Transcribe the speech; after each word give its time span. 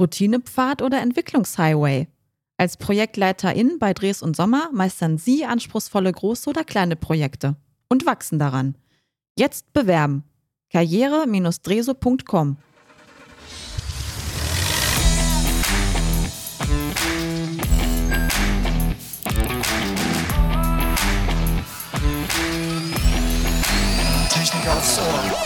Routinepfad 0.00 0.82
oder 0.82 1.00
Entwicklungshighway? 1.00 2.08
Als 2.58 2.76
Projektleiterin 2.76 3.78
bei 3.78 3.92
Dres 3.92 4.22
und 4.22 4.36
Sommer 4.36 4.70
meistern 4.72 5.18
Sie 5.18 5.44
anspruchsvolle 5.44 6.12
große 6.12 6.48
oder 6.48 6.64
kleine 6.64 6.96
Projekte 6.96 7.56
und 7.88 8.06
wachsen 8.06 8.38
daran. 8.38 8.76
Jetzt 9.38 9.72
bewerben. 9.72 10.24
karriere-dreso.com 10.72 12.56
Technik 24.30 24.68
aufs 24.68 24.98
Ohr. 24.98 25.45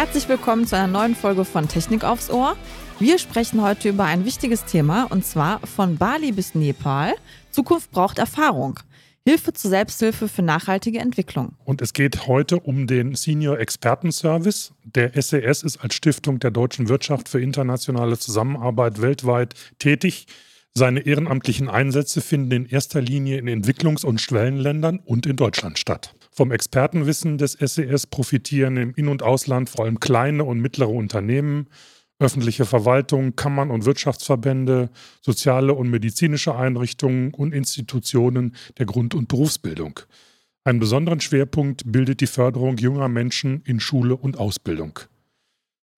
Herzlich 0.00 0.30
willkommen 0.30 0.66
zu 0.66 0.76
einer 0.76 0.86
neuen 0.86 1.14
Folge 1.14 1.44
von 1.44 1.68
Technik 1.68 2.04
aufs 2.04 2.30
Ohr. 2.30 2.56
Wir 2.98 3.18
sprechen 3.18 3.60
heute 3.60 3.90
über 3.90 4.04
ein 4.04 4.24
wichtiges 4.24 4.64
Thema 4.64 5.04
und 5.10 5.26
zwar 5.26 5.60
von 5.66 5.98
Bali 5.98 6.32
bis 6.32 6.54
Nepal. 6.54 7.12
Zukunft 7.50 7.90
braucht 7.90 8.18
Erfahrung. 8.18 8.80
Hilfe 9.28 9.52
zur 9.52 9.68
Selbsthilfe 9.68 10.28
für 10.28 10.40
nachhaltige 10.40 11.00
Entwicklung. 11.00 11.52
Und 11.66 11.82
es 11.82 11.92
geht 11.92 12.26
heute 12.26 12.58
um 12.60 12.86
den 12.86 13.14
Senior 13.14 13.58
Expertenservice. 13.58 14.72
Der 14.84 15.20
SES 15.20 15.62
ist 15.62 15.76
als 15.84 15.94
Stiftung 15.96 16.38
der 16.38 16.50
deutschen 16.50 16.88
Wirtschaft 16.88 17.28
für 17.28 17.42
internationale 17.42 18.18
Zusammenarbeit 18.18 19.02
weltweit 19.02 19.52
tätig. 19.78 20.24
Seine 20.72 21.00
ehrenamtlichen 21.00 21.68
Einsätze 21.68 22.22
finden 22.22 22.52
in 22.52 22.64
erster 22.64 23.02
Linie 23.02 23.36
in 23.36 23.48
Entwicklungs- 23.48 24.06
und 24.06 24.18
Schwellenländern 24.18 24.98
und 25.04 25.26
in 25.26 25.36
Deutschland 25.36 25.78
statt. 25.78 26.14
Vom 26.40 26.52
Expertenwissen 26.52 27.36
des 27.36 27.52
SES 27.52 28.06
profitieren 28.06 28.78
im 28.78 28.94
In- 28.94 29.08
und 29.08 29.22
Ausland 29.22 29.68
vor 29.68 29.84
allem 29.84 30.00
kleine 30.00 30.42
und 30.44 30.58
mittlere 30.58 30.88
Unternehmen, 30.88 31.66
öffentliche 32.18 32.64
Verwaltung, 32.64 33.36
Kammern 33.36 33.70
und 33.70 33.84
Wirtschaftsverbände, 33.84 34.88
soziale 35.20 35.74
und 35.74 35.90
medizinische 35.90 36.54
Einrichtungen 36.54 37.34
und 37.34 37.52
Institutionen 37.52 38.56
der 38.78 38.86
Grund- 38.86 39.14
und 39.14 39.28
Berufsbildung. 39.28 40.00
Einen 40.64 40.80
besonderen 40.80 41.20
Schwerpunkt 41.20 41.82
bildet 41.84 42.22
die 42.22 42.26
Förderung 42.26 42.78
junger 42.78 43.08
Menschen 43.08 43.60
in 43.66 43.78
Schule 43.78 44.16
und 44.16 44.38
Ausbildung. 44.38 44.98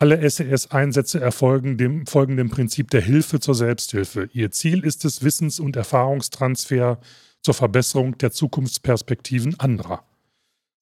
Alle 0.01 0.29
SES-Einsätze 0.29 1.20
erfolgen 1.20 1.79
dem, 1.79 2.05
folgen 2.05 2.37
dem 2.37 2.51
Prinzip 2.51 2.91
der 2.91 3.03
Hilfe 3.03 3.39
zur 3.39 3.55
Selbsthilfe. 3.55 4.29
Ihr 4.33 4.51
Ziel 4.51 4.83
ist 4.83 5.05
es, 5.05 5.23
Wissens- 5.23 5.61
und 5.61 5.77
Erfahrungstransfer 5.77 6.98
zur 7.43 7.55
Verbesserung 7.55 8.19
der 8.19 8.33
Zukunftsperspektiven 8.33 9.61
anderer. 9.61 10.05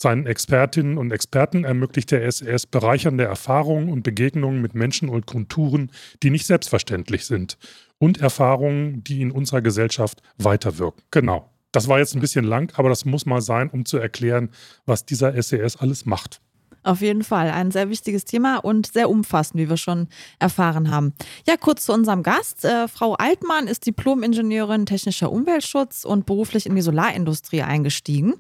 Seinen 0.02 0.26
Expertinnen 0.26 0.96
und 0.96 1.12
Experten 1.12 1.64
ermöglicht 1.64 2.10
der 2.10 2.30
SES 2.32 2.64
bereichernde 2.64 3.24
Erfahrungen 3.24 3.90
und 3.90 4.02
Begegnungen 4.02 4.62
mit 4.62 4.74
Menschen 4.74 5.10
und 5.10 5.26
Kulturen, 5.26 5.90
die 6.22 6.30
nicht 6.30 6.46
selbstverständlich 6.46 7.26
sind 7.26 7.58
und 7.98 8.18
Erfahrungen, 8.18 9.04
die 9.04 9.20
in 9.20 9.30
unserer 9.30 9.60
Gesellschaft 9.60 10.22
weiterwirken. 10.38 11.02
Genau. 11.10 11.50
Das 11.70 11.86
war 11.86 11.98
jetzt 11.98 12.14
ein 12.14 12.20
bisschen 12.20 12.46
lang, 12.46 12.72
aber 12.76 12.88
das 12.88 13.04
muss 13.04 13.26
mal 13.26 13.42
sein, 13.42 13.68
um 13.68 13.84
zu 13.84 13.98
erklären, 13.98 14.48
was 14.86 15.04
dieser 15.04 15.40
SES 15.40 15.76
alles 15.76 16.06
macht. 16.06 16.40
Auf 16.82 17.02
jeden 17.02 17.24
Fall 17.24 17.50
ein 17.50 17.70
sehr 17.70 17.90
wichtiges 17.90 18.24
Thema 18.24 18.56
und 18.58 18.92
sehr 18.92 19.10
umfassend, 19.10 19.60
wie 19.60 19.68
wir 19.68 19.76
schon 19.76 20.08
erfahren 20.38 20.90
haben. 20.90 21.12
Ja, 21.46 21.56
kurz 21.58 21.84
zu 21.84 21.92
unserem 21.92 22.22
Gast. 22.22 22.64
Äh, 22.64 22.88
Frau 22.88 23.14
Altmann 23.14 23.66
ist 23.66 23.86
Diplom-Ingenieurin 23.86 24.86
technischer 24.86 25.30
Umweltschutz 25.30 26.04
und 26.04 26.24
beruflich 26.24 26.66
in 26.66 26.74
die 26.74 26.80
Solarindustrie 26.80 27.62
eingestiegen. 27.62 28.34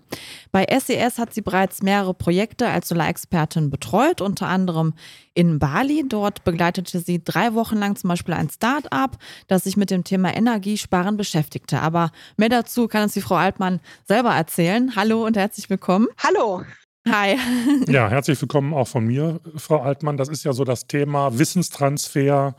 Bei 0.52 0.66
SES 0.70 1.18
hat 1.18 1.34
sie 1.34 1.42
bereits 1.42 1.82
mehrere 1.82 2.14
Projekte 2.14 2.68
als 2.68 2.88
Solarexpertin 2.88 3.68
betreut, 3.68 4.20
unter 4.20 4.46
anderem 4.46 4.94
in 5.34 5.58
Bali. 5.58 6.04
Dort 6.08 6.44
begleitete 6.44 7.00
sie 7.00 7.22
drei 7.22 7.54
Wochen 7.54 7.76
lang 7.76 7.96
zum 7.96 8.08
Beispiel 8.08 8.34
ein 8.34 8.48
Start-up, 8.50 9.18
das 9.48 9.64
sich 9.64 9.76
mit 9.76 9.90
dem 9.90 10.04
Thema 10.04 10.34
Energiesparen 10.34 11.16
beschäftigte. 11.16 11.80
Aber 11.80 12.10
mehr 12.36 12.48
dazu 12.48 12.88
kann 12.88 13.02
uns 13.02 13.12
die 13.12 13.20
Frau 13.20 13.36
Altmann 13.36 13.80
selber 14.06 14.34
erzählen. 14.34 14.96
Hallo 14.96 15.26
und 15.26 15.36
herzlich 15.36 15.68
willkommen. 15.68 16.08
Hallo. 16.18 16.62
Hi. 17.08 17.38
Ja, 17.88 18.08
herzlich 18.08 18.40
willkommen 18.40 18.74
auch 18.74 18.88
von 18.88 19.06
mir, 19.06 19.40
Frau 19.56 19.80
Altmann. 19.80 20.16
Das 20.16 20.28
ist 20.28 20.44
ja 20.44 20.52
so 20.52 20.64
das 20.64 20.86
Thema 20.86 21.38
Wissenstransfer 21.38 22.54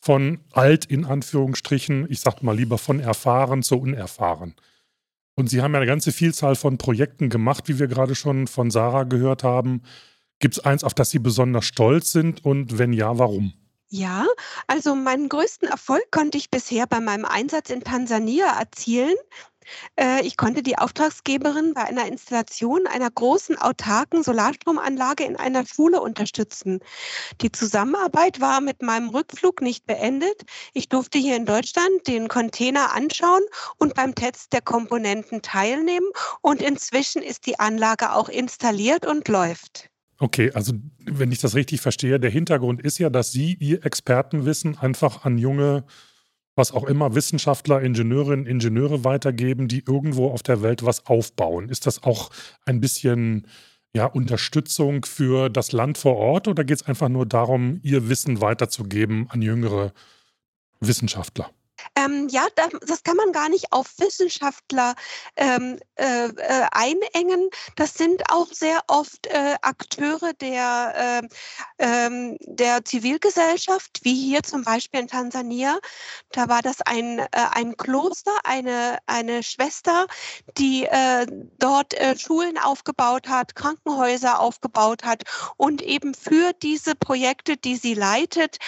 von 0.00 0.40
alt 0.52 0.84
in 0.84 1.04
Anführungsstrichen, 1.04 2.10
ich 2.10 2.20
sag 2.20 2.42
mal 2.42 2.56
lieber 2.56 2.76
von 2.76 3.00
erfahren 3.00 3.62
zu 3.62 3.78
unerfahren. 3.78 4.54
Und 5.36 5.48
Sie 5.48 5.62
haben 5.62 5.72
ja 5.72 5.78
eine 5.78 5.86
ganze 5.86 6.12
Vielzahl 6.12 6.56
von 6.56 6.76
Projekten 6.76 7.28
gemacht, 7.28 7.68
wie 7.68 7.78
wir 7.78 7.86
gerade 7.86 8.14
schon 8.14 8.46
von 8.46 8.70
Sarah 8.70 9.04
gehört 9.04 9.42
haben. 9.42 9.82
Gibt 10.38 10.54
es 10.54 10.64
eins, 10.64 10.84
auf 10.84 10.94
das 10.94 11.10
Sie 11.10 11.18
besonders 11.18 11.64
stolz 11.64 12.12
sind 12.12 12.44
und 12.44 12.78
wenn 12.78 12.92
ja, 12.92 13.18
warum? 13.18 13.54
Ja, 13.88 14.26
also 14.66 14.94
meinen 14.96 15.28
größten 15.28 15.68
Erfolg 15.68 16.10
konnte 16.10 16.36
ich 16.36 16.50
bisher 16.50 16.86
bei 16.86 17.00
meinem 17.00 17.24
Einsatz 17.24 17.70
in 17.70 17.82
Tansania 17.82 18.58
erzielen. 18.58 19.14
Äh, 19.96 20.26
ich 20.26 20.36
konnte 20.36 20.62
die 20.62 20.78
Auftragsgeberin 20.78 21.74
bei 21.74 21.82
einer 21.82 22.06
Installation 22.06 22.86
einer 22.86 23.10
großen 23.10 23.58
autarken 23.58 24.22
Solarstromanlage 24.22 25.24
in 25.24 25.36
einer 25.36 25.66
Schule 25.66 26.00
unterstützen. 26.00 26.80
Die 27.40 27.52
Zusammenarbeit 27.52 28.40
war 28.40 28.60
mit 28.60 28.82
meinem 28.82 29.08
Rückflug 29.08 29.62
nicht 29.62 29.86
beendet. 29.86 30.42
Ich 30.72 30.88
durfte 30.88 31.18
hier 31.18 31.36
in 31.36 31.46
Deutschland 31.46 32.06
den 32.06 32.28
Container 32.28 32.94
anschauen 32.94 33.42
und 33.78 33.94
beim 33.94 34.14
Test 34.14 34.52
der 34.52 34.62
Komponenten 34.62 35.42
teilnehmen. 35.42 36.06
Und 36.40 36.62
inzwischen 36.62 37.22
ist 37.22 37.46
die 37.46 37.58
Anlage 37.58 38.12
auch 38.12 38.28
installiert 38.28 39.06
und 39.06 39.28
läuft. 39.28 39.90
Okay, 40.18 40.52
also 40.54 40.72
wenn 41.04 41.32
ich 41.32 41.40
das 41.40 41.54
richtig 41.54 41.80
verstehe, 41.80 42.20
der 42.20 42.30
Hintergrund 42.30 42.80
ist 42.80 42.98
ja, 42.98 43.10
dass 43.10 43.32
Sie 43.32 43.54
Ihr 43.54 43.84
Expertenwissen 43.84 44.78
einfach 44.78 45.24
an 45.24 45.38
junge 45.38 45.84
was 46.56 46.72
auch 46.72 46.84
immer 46.84 47.14
Wissenschaftler, 47.14 47.80
Ingenieurinnen, 47.82 48.46
Ingenieure 48.46 49.04
weitergeben, 49.04 49.68
die 49.68 49.84
irgendwo 49.86 50.30
auf 50.30 50.42
der 50.42 50.62
Welt 50.62 50.84
was 50.84 51.06
aufbauen. 51.06 51.68
Ist 51.68 51.86
das 51.86 52.02
auch 52.02 52.30
ein 52.64 52.80
bisschen 52.80 53.46
ja, 53.94 54.06
Unterstützung 54.06 55.04
für 55.04 55.48
das 55.48 55.72
Land 55.72 55.98
vor 55.98 56.16
Ort 56.16 56.48
oder 56.48 56.64
geht 56.64 56.82
es 56.82 56.86
einfach 56.86 57.08
nur 57.08 57.26
darum, 57.26 57.80
ihr 57.82 58.08
Wissen 58.08 58.40
weiterzugeben 58.40 59.26
an 59.30 59.42
jüngere 59.42 59.92
Wissenschaftler? 60.80 61.50
Ähm, 61.96 62.28
ja, 62.28 62.46
das, 62.56 63.04
kann 63.04 63.16
man 63.16 63.30
gar 63.32 63.48
nicht 63.48 63.72
auf 63.72 63.92
Wissenschaftler 63.98 64.94
ähm, 65.36 65.78
äh, 65.94 66.26
äh, 66.26 66.66
einengen. 66.72 67.48
Das 67.76 67.94
sind 67.94 68.22
auch 68.30 68.48
sehr 68.48 68.82
oft 68.88 69.28
äh, 69.28 69.54
Akteure 69.62 70.32
der, 70.34 71.22
äh, 71.78 72.36
der 72.40 72.84
Zivilgesellschaft, 72.84 74.00
wie 74.02 74.14
hier 74.14 74.42
zum 74.42 74.64
Beispiel 74.64 75.00
in 75.00 75.08
Tansania. 75.08 75.78
Da 76.32 76.48
war 76.48 76.62
das 76.62 76.80
ein, 76.80 77.20
äh, 77.20 77.26
ein 77.52 77.76
Kloster, 77.76 78.32
eine, 78.42 78.98
eine 79.06 79.44
Schwester, 79.44 80.06
die 80.58 80.86
äh, 80.86 81.26
dort 81.58 81.94
Schulen 82.18 82.58
aufgebaut 82.58 83.28
hat, 83.28 83.54
Krankenhäuser 83.54 84.40
aufgebaut 84.40 85.04
hat 85.04 85.22
und 85.56 85.80
eben 85.80 86.14
für 86.14 86.52
diese 86.54 86.94
Projekte, 86.94 87.56
die 87.56 87.76
sie 87.76 87.94
leitet, 87.94 88.58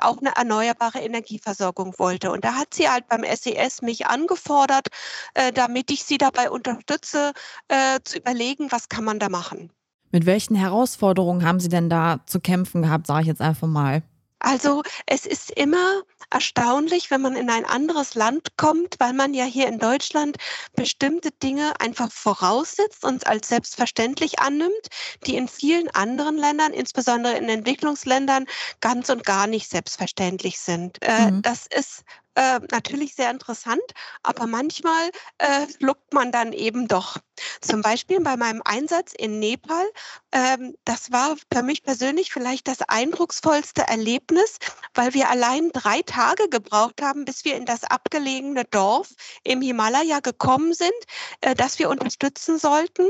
auch 0.00 0.18
eine 0.18 0.34
erneuerbare 0.36 1.00
Energieversorgung 1.00 1.94
wollte. 1.98 2.30
Und 2.30 2.44
da 2.44 2.61
hat 2.62 2.74
sie 2.74 2.88
halt 2.88 3.08
beim 3.08 3.24
SES 3.24 3.82
mich 3.82 4.06
angefordert, 4.06 4.88
äh, 5.34 5.52
damit 5.52 5.90
ich 5.90 6.04
sie 6.04 6.18
dabei 6.18 6.50
unterstütze, 6.50 7.32
äh, 7.68 8.00
zu 8.04 8.18
überlegen, 8.18 8.70
was 8.70 8.88
kann 8.88 9.04
man 9.04 9.18
da 9.18 9.28
machen. 9.28 9.70
Mit 10.10 10.26
welchen 10.26 10.54
Herausforderungen 10.54 11.44
haben 11.44 11.58
Sie 11.58 11.70
denn 11.70 11.88
da 11.88 12.20
zu 12.26 12.38
kämpfen 12.38 12.82
gehabt, 12.82 13.06
sage 13.06 13.22
ich 13.22 13.28
jetzt 13.28 13.40
einfach 13.40 13.66
mal? 13.66 14.02
Also 14.42 14.82
es 15.06 15.24
ist 15.24 15.50
immer 15.52 16.02
erstaunlich, 16.30 17.10
wenn 17.10 17.20
man 17.20 17.36
in 17.36 17.48
ein 17.48 17.64
anderes 17.64 18.14
Land 18.14 18.56
kommt, 18.56 18.96
weil 18.98 19.12
man 19.12 19.34
ja 19.34 19.44
hier 19.44 19.68
in 19.68 19.78
Deutschland 19.78 20.36
bestimmte 20.74 21.30
Dinge 21.30 21.80
einfach 21.80 22.10
voraussetzt 22.10 23.04
und 23.04 23.26
als 23.26 23.48
selbstverständlich 23.48 24.40
annimmt, 24.40 24.88
die 25.26 25.36
in 25.36 25.46
vielen 25.46 25.88
anderen 25.90 26.36
Ländern, 26.36 26.72
insbesondere 26.72 27.36
in 27.36 27.48
Entwicklungsländern, 27.48 28.46
ganz 28.80 29.10
und 29.10 29.24
gar 29.24 29.46
nicht 29.46 29.70
selbstverständlich 29.70 30.58
sind. 30.58 30.98
Äh, 31.02 31.30
mhm. 31.30 31.42
Das 31.42 31.66
ist 31.66 32.02
äh, 32.34 32.60
natürlich 32.70 33.14
sehr 33.14 33.30
interessant, 33.30 33.82
aber 34.22 34.46
manchmal 34.46 35.10
äh, 35.38 35.66
schluckt 35.78 36.12
man 36.14 36.32
dann 36.32 36.52
eben 36.52 36.88
doch. 36.88 37.18
Zum 37.60 37.82
Beispiel 37.82 38.20
bei 38.20 38.36
meinem 38.36 38.62
Einsatz 38.64 39.12
in 39.16 39.38
Nepal, 39.38 39.84
ähm, 40.32 40.74
das 40.84 41.12
war 41.12 41.36
für 41.52 41.62
mich 41.62 41.82
persönlich 41.82 42.32
vielleicht 42.32 42.68
das 42.68 42.82
eindrucksvollste 42.82 43.82
Erlebnis, 43.82 44.58
weil 44.94 45.14
wir 45.14 45.28
allein 45.28 45.70
drei 45.72 46.02
Tage 46.02 46.48
gebraucht 46.48 47.02
haben, 47.02 47.24
bis 47.24 47.44
wir 47.44 47.56
in 47.56 47.66
das 47.66 47.84
abgelegene 47.84 48.64
Dorf 48.64 49.08
im 49.44 49.60
Himalaya 49.60 50.20
gekommen 50.20 50.74
sind, 50.74 50.90
äh, 51.40 51.54
das 51.54 51.78
wir 51.78 51.90
unterstützen 51.90 52.58
sollten. 52.58 53.08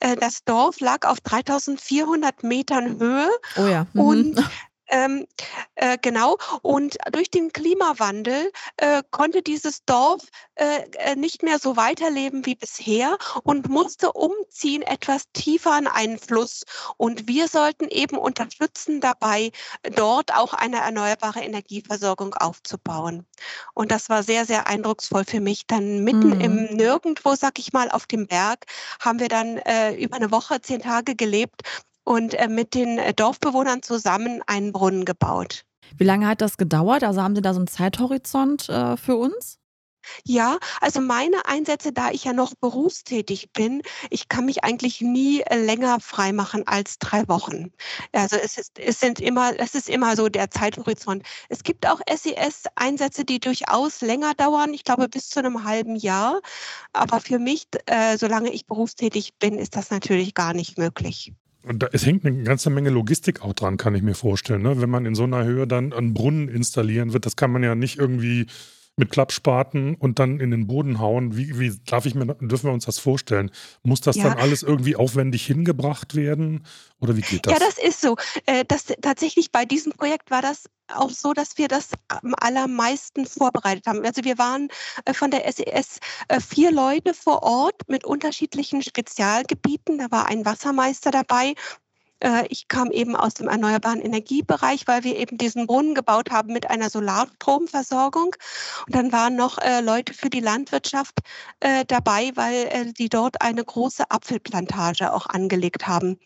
Äh, 0.00 0.16
das 0.16 0.44
Dorf 0.44 0.80
lag 0.80 1.06
auf 1.06 1.20
3400 1.20 2.42
Metern 2.42 2.98
Höhe 2.98 3.30
oh 3.56 3.66
ja. 3.66 3.86
mhm. 3.92 4.00
und 4.00 4.44
Ähm, 4.88 5.26
äh, 5.74 5.98
genau. 6.00 6.36
Und 6.62 6.96
durch 7.12 7.30
den 7.30 7.52
Klimawandel 7.52 8.52
äh, 8.76 9.02
konnte 9.10 9.42
dieses 9.42 9.84
Dorf 9.84 10.22
äh, 10.54 10.82
äh, 10.98 11.16
nicht 11.16 11.42
mehr 11.42 11.58
so 11.58 11.76
weiterleben 11.76 12.46
wie 12.46 12.54
bisher 12.54 13.18
und 13.42 13.68
musste 13.68 14.12
umziehen 14.12 14.82
etwas 14.82 15.24
tiefer 15.32 15.72
an 15.72 15.86
einen 15.86 16.18
Fluss. 16.18 16.64
Und 16.96 17.26
wir 17.26 17.48
sollten 17.48 17.88
eben 17.88 18.16
unterstützen 18.16 19.00
dabei, 19.00 19.50
dort 19.94 20.32
auch 20.34 20.54
eine 20.54 20.78
erneuerbare 20.78 21.40
Energieversorgung 21.40 22.34
aufzubauen. 22.34 23.26
Und 23.74 23.90
das 23.90 24.08
war 24.08 24.22
sehr, 24.22 24.46
sehr 24.46 24.66
eindrucksvoll 24.66 25.24
für 25.24 25.40
mich. 25.40 25.66
Dann 25.66 26.04
mitten 26.04 26.36
mhm. 26.36 26.40
im 26.40 26.64
Nirgendwo, 26.76 27.34
sag 27.34 27.58
ich 27.58 27.72
mal, 27.72 27.90
auf 27.90 28.06
dem 28.06 28.26
Berg, 28.26 28.66
haben 29.00 29.18
wir 29.18 29.28
dann 29.28 29.58
äh, 29.58 29.94
über 29.94 30.16
eine 30.16 30.30
Woche, 30.30 30.60
zehn 30.60 30.80
Tage 30.80 31.16
gelebt 31.16 31.62
und 32.06 32.34
äh, 32.34 32.48
mit 32.48 32.74
den 32.74 32.98
äh, 32.98 33.12
Dorfbewohnern 33.12 33.82
zusammen 33.82 34.40
einen 34.46 34.72
Brunnen 34.72 35.04
gebaut. 35.04 35.64
Wie 35.98 36.04
lange 36.04 36.26
hat 36.26 36.40
das 36.40 36.56
gedauert? 36.56 37.04
Also 37.04 37.22
haben 37.22 37.34
Sie 37.34 37.42
da 37.42 37.52
so 37.52 37.60
einen 37.60 37.66
Zeithorizont 37.68 38.68
äh, 38.68 38.96
für 38.96 39.16
uns? 39.16 39.58
Ja, 40.24 40.58
also 40.80 41.00
meine 41.00 41.46
Einsätze, 41.46 41.92
da 41.92 42.10
ich 42.10 42.24
ja 42.24 42.32
noch 42.32 42.54
berufstätig 42.54 43.50
bin, 43.52 43.82
ich 44.08 44.28
kann 44.28 44.44
mich 44.44 44.62
eigentlich 44.62 45.00
nie 45.00 45.40
äh, 45.40 45.56
länger 45.56 45.98
freimachen 45.98 46.64
als 46.66 46.98
drei 47.00 47.26
Wochen. 47.28 47.72
Also 48.12 48.36
es 48.36 48.56
ist, 48.56 48.78
es 48.78 49.00
sind 49.00 49.20
immer, 49.20 49.58
es 49.58 49.74
ist 49.74 49.88
immer 49.88 50.14
so 50.14 50.28
der 50.28 50.48
Zeithorizont. 50.50 51.24
Es 51.48 51.64
gibt 51.64 51.88
auch 51.88 52.00
SES-Einsätze, 52.08 53.24
die 53.24 53.40
durchaus 53.40 54.00
länger 54.00 54.34
dauern, 54.34 54.74
ich 54.74 54.84
glaube 54.84 55.08
bis 55.08 55.28
zu 55.28 55.40
einem 55.40 55.64
halben 55.64 55.96
Jahr. 55.96 56.40
Aber 56.92 57.20
für 57.20 57.40
mich, 57.40 57.66
äh, 57.86 58.16
solange 58.16 58.52
ich 58.52 58.66
berufstätig 58.66 59.34
bin, 59.38 59.58
ist 59.58 59.74
das 59.74 59.90
natürlich 59.90 60.34
gar 60.34 60.54
nicht 60.54 60.78
möglich. 60.78 61.32
Und 61.66 61.82
da, 61.82 61.88
es 61.92 62.06
hängt 62.06 62.24
eine 62.24 62.44
ganze 62.44 62.70
Menge 62.70 62.90
Logistik 62.90 63.42
auch 63.42 63.52
dran, 63.52 63.76
kann 63.76 63.94
ich 63.96 64.02
mir 64.02 64.14
vorstellen. 64.14 64.62
Ne? 64.62 64.80
Wenn 64.80 64.88
man 64.88 65.04
in 65.04 65.16
so 65.16 65.24
einer 65.24 65.44
Höhe 65.44 65.66
dann 65.66 65.92
einen 65.92 66.14
Brunnen 66.14 66.48
installieren 66.48 67.12
wird, 67.12 67.26
das 67.26 67.34
kann 67.34 67.50
man 67.50 67.64
ja 67.64 67.74
nicht 67.74 67.98
irgendwie 67.98 68.46
mit 68.96 69.10
Klappspaten 69.10 69.94
und 69.94 70.18
dann 70.18 70.40
in 70.40 70.50
den 70.50 70.66
Boden 70.66 70.98
hauen. 70.98 71.36
Wie, 71.36 71.58
wie 71.58 71.78
darf 71.84 72.06
ich 72.06 72.14
mir, 72.14 72.26
dürfen 72.26 72.68
wir 72.68 72.72
uns 72.72 72.86
das 72.86 72.98
vorstellen? 72.98 73.50
Muss 73.82 74.00
das 74.00 74.16
ja. 74.16 74.24
dann 74.24 74.38
alles 74.38 74.62
irgendwie 74.62 74.96
aufwendig 74.96 75.44
hingebracht 75.46 76.14
werden? 76.14 76.66
Oder 77.00 77.16
wie 77.16 77.20
geht 77.20 77.46
das? 77.46 77.52
Ja, 77.52 77.58
das 77.58 77.78
ist 77.78 78.00
so. 78.00 78.16
Äh, 78.46 78.64
das, 78.66 78.86
tatsächlich 79.02 79.52
bei 79.52 79.66
diesem 79.66 79.92
Projekt 79.92 80.30
war 80.30 80.40
das 80.40 80.64
auch 80.94 81.10
so, 81.10 81.34
dass 81.34 81.58
wir 81.58 81.68
das 81.68 81.90
am 82.08 82.34
allermeisten 82.38 83.26
vorbereitet 83.26 83.86
haben. 83.86 84.04
Also 84.04 84.24
wir 84.24 84.38
waren 84.38 84.68
äh, 85.04 85.12
von 85.12 85.30
der 85.30 85.50
SES 85.52 86.00
e 86.28 86.36
äh, 86.36 86.40
vier 86.40 86.72
Leute 86.72 87.12
vor 87.12 87.42
Ort 87.42 87.88
mit 87.88 88.04
unterschiedlichen 88.04 88.82
Spezialgebieten. 88.82 89.98
Da 89.98 90.10
war 90.10 90.26
ein 90.26 90.44
Wassermeister 90.44 91.10
dabei, 91.10 91.54
ich 92.48 92.68
kam 92.68 92.90
eben 92.90 93.14
aus 93.14 93.34
dem 93.34 93.48
erneuerbaren 93.48 94.00
Energiebereich, 94.00 94.86
weil 94.86 95.04
wir 95.04 95.16
eben 95.16 95.38
diesen 95.38 95.66
Brunnen 95.66 95.94
gebaut 95.94 96.30
haben 96.30 96.52
mit 96.52 96.70
einer 96.70 96.90
Solarstromversorgung. 96.90 98.34
Und 98.86 98.94
dann 98.94 99.12
waren 99.12 99.36
noch 99.36 99.58
äh, 99.58 99.80
Leute 99.80 100.14
für 100.14 100.30
die 100.30 100.40
Landwirtschaft 100.40 101.18
äh, 101.60 101.84
dabei, 101.86 102.32
weil 102.34 102.66
äh, 102.66 102.92
die 102.92 103.08
dort 103.08 103.40
eine 103.42 103.64
große 103.64 104.10
Apfelplantage 104.10 105.12
auch 105.12 105.26
angelegt 105.26 105.86
haben. 105.86 106.18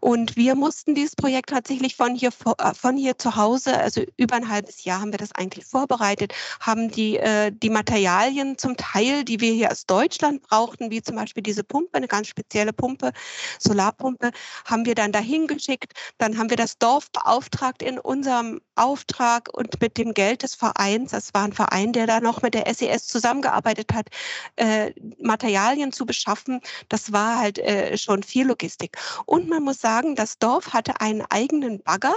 Und 0.00 0.36
wir 0.36 0.54
mussten 0.54 0.94
dieses 0.94 1.16
Projekt 1.16 1.50
tatsächlich 1.50 1.96
von 1.96 2.14
hier, 2.14 2.30
äh, 2.58 2.74
von 2.74 2.96
hier 2.96 3.18
zu 3.18 3.36
Hause, 3.36 3.78
also 3.78 4.02
über 4.16 4.36
ein 4.36 4.48
halbes 4.48 4.84
Jahr 4.84 5.00
haben 5.00 5.12
wir 5.12 5.18
das 5.18 5.32
eigentlich 5.34 5.66
vorbereitet, 5.66 6.32
haben 6.60 6.90
die, 6.90 7.16
äh, 7.16 7.52
die 7.52 7.70
Materialien 7.70 8.58
zum 8.58 8.76
Teil, 8.76 9.24
die 9.24 9.40
wir 9.40 9.52
hier 9.52 9.70
aus 9.70 9.86
Deutschland 9.86 10.42
brauchten, 10.42 10.90
wie 10.90 11.02
zum 11.02 11.16
Beispiel 11.16 11.42
diese 11.42 11.64
Pumpe, 11.64 11.96
eine 11.96 12.08
ganz 12.08 12.28
spezielle 12.28 12.72
Pumpe, 12.72 13.12
Solarpumpe, 13.58 14.30
haben 14.64 14.84
wir 14.84 14.94
dann 14.94 15.12
dahin 15.18 15.46
geschickt. 15.46 15.92
Dann 16.18 16.38
haben 16.38 16.50
wir 16.50 16.56
das 16.56 16.78
Dorf 16.78 17.10
beauftragt 17.10 17.82
in 17.82 17.98
unserem 17.98 18.60
Auftrag 18.76 19.48
und 19.52 19.80
mit 19.80 19.98
dem 19.98 20.14
Geld 20.14 20.42
des 20.42 20.54
Vereins, 20.54 21.10
das 21.10 21.34
war 21.34 21.44
ein 21.44 21.52
Verein, 21.52 21.92
der 21.92 22.06
da 22.06 22.20
noch 22.20 22.42
mit 22.42 22.54
der 22.54 22.72
SES 22.72 22.82
e 22.82 22.98
zusammengearbeitet 22.98 23.92
hat, 23.92 24.08
äh, 24.56 24.92
Materialien 25.20 25.92
zu 25.92 26.06
beschaffen. 26.06 26.60
Das 26.88 27.12
war 27.12 27.38
halt 27.38 27.58
äh, 27.58 27.98
schon 27.98 28.22
viel 28.22 28.46
Logistik. 28.46 28.96
Und 29.26 29.48
man 29.48 29.64
muss 29.64 29.80
sagen, 29.80 30.14
das 30.14 30.38
Dorf 30.38 30.72
hatte 30.72 31.00
einen 31.00 31.22
eigenen 31.28 31.82
Bagger 31.82 32.14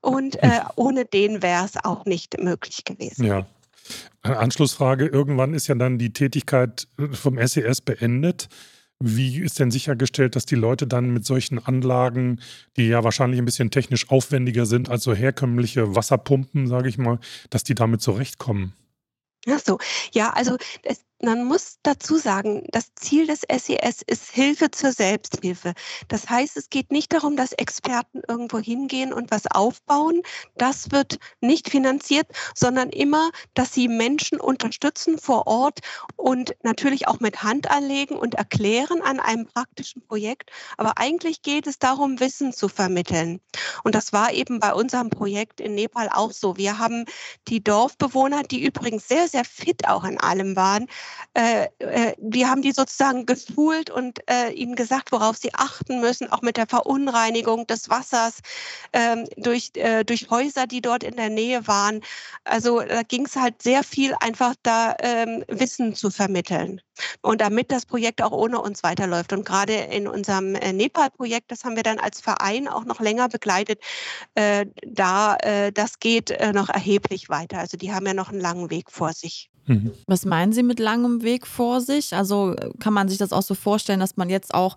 und 0.00 0.42
äh, 0.42 0.60
ohne 0.76 1.04
den 1.04 1.42
wäre 1.42 1.64
es 1.66 1.76
auch 1.84 2.06
nicht 2.06 2.40
möglich 2.40 2.84
gewesen. 2.84 3.26
Ja. 3.26 3.46
Eine 4.22 4.38
Anschlussfrage. 4.38 5.06
Irgendwann 5.06 5.54
ist 5.54 5.66
ja 5.66 5.74
dann 5.74 5.98
die 5.98 6.12
Tätigkeit 6.12 6.86
vom 7.12 7.38
SES 7.38 7.80
e 7.80 7.82
beendet. 7.84 8.48
Wie 9.02 9.40
ist 9.40 9.58
denn 9.58 9.70
sichergestellt, 9.70 10.36
dass 10.36 10.44
die 10.44 10.56
Leute 10.56 10.86
dann 10.86 11.10
mit 11.10 11.24
solchen 11.24 11.58
Anlagen, 11.58 12.40
die 12.76 12.86
ja 12.86 13.02
wahrscheinlich 13.02 13.40
ein 13.40 13.46
bisschen 13.46 13.70
technisch 13.70 14.10
aufwendiger 14.10 14.66
sind 14.66 14.90
als 14.90 15.04
so 15.04 15.14
herkömmliche 15.14 15.94
Wasserpumpen, 15.96 16.66
sage 16.66 16.90
ich 16.90 16.98
mal, 16.98 17.18
dass 17.48 17.64
die 17.64 17.74
damit 17.74 18.02
zurechtkommen? 18.02 18.74
Ach 19.48 19.60
so, 19.64 19.78
ja, 20.12 20.30
also 20.30 20.58
es, 20.82 21.02
man 21.22 21.44
muss 21.44 21.78
dazu 21.82 22.16
sagen, 22.16 22.64
das 22.70 22.94
Ziel 22.94 23.26
des 23.26 23.42
SES 23.42 24.02
ist 24.06 24.30
Hilfe 24.30 24.70
zur 24.70 24.92
Selbsthilfe. 24.92 25.74
Das 26.08 26.28
heißt, 26.28 26.56
es 26.56 26.70
geht 26.70 26.90
nicht 26.90 27.12
darum, 27.12 27.36
dass 27.36 27.52
Experten 27.52 28.22
irgendwo 28.26 28.58
hingehen 28.58 29.12
und 29.12 29.30
was 29.30 29.46
aufbauen. 29.46 30.22
Das 30.56 30.90
wird 30.90 31.18
nicht 31.40 31.68
finanziert, 31.68 32.26
sondern 32.54 32.90
immer, 32.90 33.30
dass 33.54 33.74
sie 33.74 33.88
Menschen 33.88 34.40
unterstützen 34.40 35.18
vor 35.18 35.46
Ort 35.46 35.80
und 36.16 36.54
natürlich 36.62 37.06
auch 37.06 37.20
mit 37.20 37.42
Hand 37.42 37.70
anlegen 37.70 38.16
und 38.16 38.34
erklären 38.34 39.02
an 39.02 39.20
einem 39.20 39.46
praktischen 39.46 40.02
Projekt. 40.02 40.50
Aber 40.78 40.98
eigentlich 40.98 41.42
geht 41.42 41.66
es 41.66 41.78
darum, 41.78 42.20
Wissen 42.20 42.52
zu 42.52 42.68
vermitteln. 42.68 43.40
Und 43.84 43.94
das 43.94 44.12
war 44.12 44.32
eben 44.32 44.58
bei 44.58 44.72
unserem 44.72 45.10
Projekt 45.10 45.60
in 45.60 45.74
Nepal 45.74 46.08
auch 46.12 46.32
so. 46.32 46.56
Wir 46.56 46.78
haben 46.78 47.04
die 47.48 47.62
Dorfbewohner, 47.62 48.42
die 48.42 48.64
übrigens 48.64 49.06
sehr, 49.08 49.28
sehr 49.28 49.44
fit 49.44 49.86
auch 49.86 50.04
in 50.04 50.18
allem 50.18 50.56
waren, 50.56 50.86
äh, 51.34 51.68
äh, 51.78 52.14
wir 52.18 52.50
haben 52.50 52.62
die 52.62 52.72
sozusagen 52.72 53.24
geschult 53.24 53.88
und 53.88 54.18
äh, 54.28 54.50
ihnen 54.50 54.74
gesagt, 54.74 55.12
worauf 55.12 55.36
sie 55.36 55.54
achten 55.54 56.00
müssen, 56.00 56.30
auch 56.30 56.42
mit 56.42 56.56
der 56.56 56.66
Verunreinigung 56.66 57.66
des 57.68 57.88
Wassers 57.88 58.40
ähm, 58.92 59.26
durch, 59.36 59.70
äh, 59.74 60.04
durch 60.04 60.28
Häuser, 60.30 60.66
die 60.66 60.80
dort 60.80 61.04
in 61.04 61.16
der 61.16 61.30
Nähe 61.30 61.66
waren. 61.68 62.00
Also 62.44 62.80
da 62.80 63.02
ging 63.02 63.26
es 63.26 63.36
halt 63.36 63.62
sehr 63.62 63.84
viel 63.84 64.14
einfach 64.20 64.54
da 64.62 64.96
ähm, 65.00 65.44
Wissen 65.48 65.94
zu 65.94 66.10
vermitteln. 66.10 66.80
Und 67.22 67.40
damit 67.40 67.70
das 67.70 67.86
Projekt 67.86 68.20
auch 68.22 68.32
ohne 68.32 68.60
uns 68.60 68.82
weiterläuft. 68.82 69.32
Und 69.32 69.46
gerade 69.46 69.74
in 69.74 70.08
unserem 70.08 70.54
äh, 70.56 70.72
Nepal-Projekt, 70.72 71.50
das 71.52 71.64
haben 71.64 71.76
wir 71.76 71.82
dann 71.82 71.98
als 71.98 72.20
Verein 72.20 72.68
auch 72.68 72.84
noch 72.84 73.00
länger 73.00 73.28
begleitet, 73.28 73.80
äh, 74.34 74.66
da 74.86 75.36
das 75.74 75.98
geht 75.98 76.36
noch 76.54 76.68
erheblich 76.68 77.28
weiter. 77.28 77.58
Also 77.58 77.76
die 77.76 77.92
haben 77.92 78.06
ja 78.06 78.14
noch 78.14 78.30
einen 78.30 78.40
langen 78.40 78.70
Weg 78.70 78.90
vor 78.90 79.12
sich. 79.12 79.49
Mhm. 79.70 79.92
Was 80.08 80.24
meinen 80.24 80.52
Sie 80.52 80.64
mit 80.64 80.80
langem 80.80 81.22
Weg 81.22 81.46
vor 81.46 81.80
sich? 81.80 82.12
Also 82.12 82.56
kann 82.80 82.92
man 82.92 83.08
sich 83.08 83.18
das 83.18 83.32
auch 83.32 83.42
so 83.42 83.54
vorstellen, 83.54 84.00
dass 84.00 84.16
man 84.16 84.28
jetzt 84.28 84.52
auch 84.52 84.76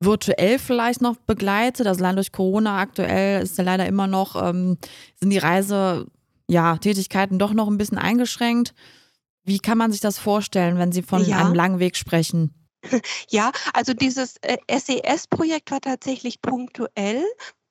virtuell 0.00 0.58
vielleicht 0.58 1.00
noch 1.00 1.16
begleitet? 1.16 1.86
Also 1.86 2.02
allein 2.02 2.16
durch 2.16 2.32
Corona 2.32 2.80
aktuell 2.80 3.44
ist 3.44 3.56
ja 3.58 3.62
leider 3.62 3.86
immer 3.86 4.08
noch, 4.08 4.34
ähm, 4.34 4.76
sind 5.20 5.30
die 5.30 5.38
Reise, 5.38 6.06
ja, 6.50 6.76
Tätigkeiten 6.78 7.38
doch 7.38 7.52
noch 7.52 7.68
ein 7.68 7.78
bisschen 7.78 7.96
eingeschränkt. 7.96 8.74
Wie 9.44 9.60
kann 9.60 9.78
man 9.78 9.92
sich 9.92 10.00
das 10.00 10.18
vorstellen, 10.18 10.78
wenn 10.78 10.90
Sie 10.90 11.02
von 11.02 11.24
ja. 11.24 11.38
einem 11.38 11.54
langen 11.54 11.78
Weg 11.78 11.96
sprechen? 11.96 12.52
Ja, 13.30 13.50
also 13.72 13.94
dieses 13.94 14.36
äh, 14.42 14.58
SES-Projekt 14.68 15.70
war 15.70 15.80
tatsächlich 15.80 16.42
punktuell. 16.42 17.24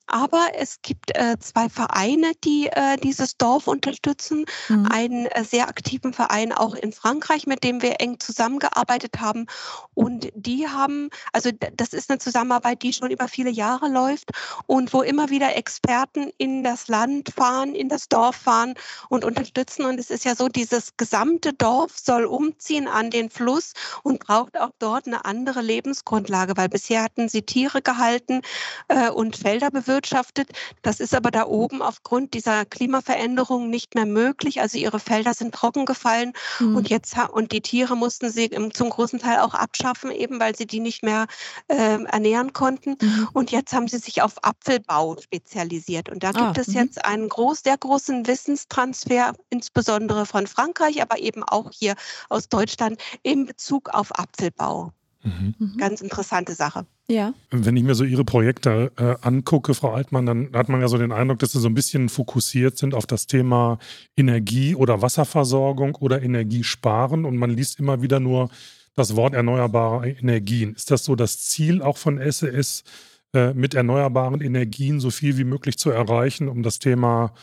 Aber 0.08 0.50
es 0.56 0.82
gibt 0.82 1.16
äh, 1.16 1.38
zwei 1.40 1.70
Vereine, 1.70 2.34
die 2.44 2.68
äh, 2.68 2.98
dieses 2.98 3.38
Dorf 3.38 3.68
unterstützen. 3.68 4.46
Mhm. 4.68 4.88
Einen 4.92 5.26
äh, 5.28 5.46
sehr 5.46 5.70
aktiven 5.70 6.14
Verein 6.14 6.52
auch 6.52 6.76
in 6.76 6.92
Frankreich, 6.92 7.48
mit 7.48 7.64
dem 7.64 7.82
wir 7.82 8.02
eng 8.02 8.20
zusammengearbeitet 8.20 9.22
haben. 9.22 9.46
Und 9.94 10.28
die 10.36 10.68
haben, 10.68 11.10
also 11.32 11.52
das 11.52 11.94
ist 11.94 12.10
eine 12.10 12.20
Zusammenarbeit, 12.20 12.82
die 12.82 12.92
schon 12.92 13.12
über 13.12 13.30
viele 13.30 13.50
Jahre 13.50 13.88
läuft 13.88 14.32
und 14.68 14.94
wo 14.94 15.02
immer 15.02 15.30
wieder 15.30 15.56
Experten 15.56 16.32
in 16.38 16.64
das 16.64 16.90
Land 16.90 17.30
fahren, 17.30 17.74
in 17.74 17.88
das 17.88 18.10
Dorf 18.10 18.36
fahren 18.36 18.74
und 19.08 19.24
unterstützen. 19.24 19.86
Und 19.86 20.00
es 20.00 20.10
ist 20.10 20.26
ja 20.26 20.36
so, 20.36 20.50
dieses 20.50 20.98
gesamte 20.98 21.54
Dorf 21.54 21.98
soll 21.98 22.26
umziehen 22.26 22.88
an 22.88 23.10
den 23.10 23.30
Fluss 23.30 23.72
und 24.04 24.20
braucht 24.20 24.60
auch 24.60 24.72
dort 24.80 25.08
eine 25.08 25.24
andere 25.24 25.62
Lebensgrundlage, 25.62 26.58
weil 26.58 26.68
bisher 26.68 27.04
hatten 27.04 27.30
sie 27.30 27.44
Tiere 27.44 27.82
gehalten 27.82 28.42
äh, 28.90 29.10
und 29.10 29.38
Felder 29.38 29.72
bewirtschaftet 29.72 29.93
bewirtschaftet. 29.94 30.50
Das 30.82 31.00
ist 31.00 31.14
aber 31.14 31.32
da 31.32 31.46
oben 31.46 31.82
aufgrund 31.82 32.34
dieser 32.34 32.66
Klimaveränderung 32.66 33.70
nicht 33.70 33.96
mehr 33.96 34.06
möglich. 34.06 34.62
Also 34.62 34.78
ihre 34.78 35.00
Felder 35.00 35.34
sind 35.34 35.54
trocken 35.54 35.86
gefallen 35.86 36.34
mhm. 36.60 36.76
und 36.76 36.90
jetzt 36.90 37.14
und 37.32 37.52
die 37.52 37.62
Tiere 37.62 37.96
mussten 37.96 38.32
sie 38.32 38.50
zum 38.74 38.90
großen 38.90 39.20
Teil 39.20 39.40
auch 39.40 39.54
abschaffen, 39.54 40.12
eben 40.12 40.40
weil 40.40 40.56
sie 40.56 40.66
die 40.66 40.80
nicht 40.80 41.04
mehr 41.04 41.28
äh, 41.68 42.04
ernähren 42.06 42.54
konnten. 42.54 42.98
Mhm. 43.00 43.30
Und 43.34 43.52
jetzt 43.52 43.74
haben 43.74 43.88
sie 43.88 44.00
sich 44.00 44.22
auf 44.22 44.44
Apfelbau 44.44 45.18
spezialisiert. 45.22 46.10
Und 46.10 46.24
da 46.24 46.32
gibt 46.32 46.44
ah, 46.44 46.54
es 46.58 46.70
mhm. 46.70 46.76
jetzt 46.76 47.06
einen 47.06 47.30
groß, 47.30 47.62
sehr 47.64 47.78
großen 47.78 48.26
Wissenstransfer, 48.26 49.34
insbesondere 49.50 50.26
von 50.26 50.48
Frankreich, 50.48 51.02
aber 51.02 51.20
eben 51.20 51.44
auch 51.44 51.70
hier 51.72 51.96
aus 52.30 52.50
Deutschland 52.50 53.00
in 53.22 53.46
Bezug 53.46 53.90
auf 53.90 54.18
Apfelbau. 54.18 54.92
Mhm. 55.24 55.78
Ganz 55.78 56.02
interessante 56.02 56.54
Sache. 56.54 56.86
Ja. 57.08 57.34
Wenn 57.52 57.76
ich 57.76 57.84
mir 57.84 57.96
so 57.96 58.04
Ihre 58.04 58.24
Projekte 58.24 58.92
äh, 58.98 59.16
angucke, 59.26 59.74
Frau 59.74 59.94
Altmann, 59.94 60.26
dann 60.26 60.50
hat 60.54 60.70
man 60.70 60.82
ja 60.82 60.88
so 60.88 60.98
den 60.98 61.12
Eindruck, 61.12 61.40
dass 61.40 61.52
Sie 61.52 61.60
so 61.60 61.68
ein 61.68 61.74
bisschen 61.74 62.10
fokussiert 62.10 62.78
sind 62.78 62.94
auf 62.94 63.06
das 63.06 63.28
Thema 63.28 63.78
Energie- 64.16 64.76
oder 64.76 65.02
Wasserversorgung 65.02 65.96
oder 65.96 66.22
Energiesparen 66.22 67.26
und 67.26 67.38
man 67.38 67.50
liest 67.50 67.80
immer 67.80 68.02
wieder 68.02 68.20
nur 68.20 68.50
das 68.96 69.16
Wort 69.16 69.34
erneuerbare 69.34 70.10
Energien. 70.10 70.76
Ist 70.76 70.92
das 70.92 71.04
so 71.04 71.16
das 71.16 71.40
Ziel 71.40 71.82
auch 71.82 71.98
von 71.98 72.20
SES, 72.20 72.84
äh, 73.34 73.54
mit 73.54 73.74
erneuerbaren 73.74 74.42
Energien 74.42 75.00
so 75.00 75.10
viel 75.10 75.38
wie 75.38 75.44
möglich 75.44 75.78
zu 75.78 75.90
erreichen, 75.90 76.48
um 76.48 76.64
das 76.64 76.80
Thema 76.80 77.34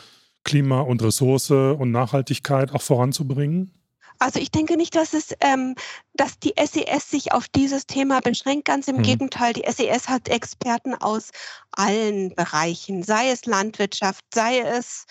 Klima 0.44 0.80
und 0.80 1.02
Ressource 1.02 1.50
und 1.50 1.90
Nachhaltigkeit 1.90 2.72
auch 2.72 2.82
voranzubringen? 2.82 3.72
Also 4.20 4.38
ich 4.38 4.50
denke 4.50 4.76
nicht, 4.76 4.94
dass 4.94 5.14
es, 5.14 5.34
ähm, 5.40 5.74
dass 6.12 6.38
die 6.38 6.52
SES 6.58 7.10
sich 7.10 7.32
auf 7.32 7.48
dieses 7.48 7.86
Thema 7.86 8.20
beschränkt. 8.20 8.66
Ganz 8.66 8.86
im 8.86 8.98
mhm. 8.98 9.02
Gegenteil, 9.02 9.54
die 9.54 9.64
SES 9.66 10.08
hat 10.08 10.28
Experten 10.28 10.94
aus 10.94 11.30
allen 11.72 12.34
Bereichen, 12.34 13.02
sei 13.02 13.30
es 13.30 13.46
Landwirtschaft, 13.46 14.22
sei 14.34 14.58
es 14.58 15.06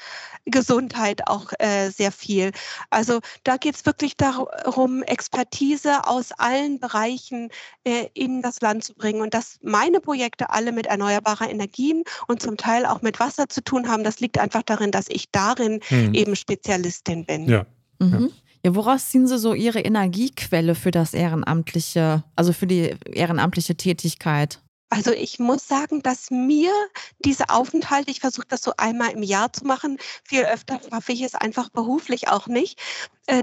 Gesundheit 0.46 1.28
auch 1.28 1.52
äh, 1.58 1.90
sehr 1.90 2.12
viel. 2.12 2.52
Also 2.92 3.20
da 3.44 3.58
geht 3.58 3.76
es 3.76 3.86
wirklich 3.88 4.16
darum, 4.16 5.02
Expertise 5.02 6.06
aus 6.06 6.32
allen 6.32 6.80
Bereichen 6.80 7.50
äh, 7.86 8.10
in 8.14 8.44
das 8.44 8.62
Land 8.62 8.84
zu 8.84 8.94
bringen. 8.94 9.22
Und 9.22 9.34
dass 9.34 9.58
meine 9.64 10.02
Projekte 10.02 10.52
alle 10.52 10.72
mit 10.72 10.86
erneuerbarer 10.86 11.50
Energien 11.50 12.04
und 12.28 12.44
zum 12.44 12.58
Teil 12.58 12.86
auch 12.86 13.02
mit 13.02 13.20
Wasser 13.20 13.50
zu 13.50 13.64
tun 13.64 13.90
haben, 13.90 14.04
das 14.04 14.20
liegt 14.20 14.38
einfach 14.38 14.62
darin, 14.62 14.92
dass 14.92 15.08
ich 15.10 15.32
darin 15.32 15.80
mhm. 15.90 16.14
eben 16.14 16.36
Spezialistin 16.36 17.26
bin. 17.26 17.50
Ja. 17.50 17.66
Mhm. 17.98 18.28
ja. 18.28 18.49
Ja, 18.66 18.76
woraus 18.76 19.10
ziehen 19.10 19.28
Sie 19.28 19.38
so 19.38 19.54
Ihre 19.54 19.80
Energiequelle 19.80 20.76
für 20.76 20.92
das 20.92 21.14
ehrenamtliche, 21.14 22.24
also 22.36 22.52
für 22.52 22.68
die 22.68 22.96
ehrenamtliche 23.06 23.76
Tätigkeit? 23.76 24.60
Also 24.92 25.12
ich 25.12 25.38
muss 25.38 25.68
sagen, 25.68 26.02
dass 26.02 26.32
mir 26.32 26.72
diese 27.20 27.50
Aufenthalte, 27.50 28.10
ich 28.10 28.22
versuche 28.22 28.48
das 28.48 28.64
so 28.64 28.74
einmal 28.78 29.12
im 29.12 29.22
Jahr 29.22 29.54
zu 29.54 29.66
machen, 29.66 30.00
viel 30.24 30.44
öfter 30.44 30.80
schaffe 30.90 31.12
ich 31.12 31.22
es 31.22 31.36
einfach 31.36 31.70
beruflich 31.70 32.28
auch 32.28 32.48
nicht, 32.48 32.82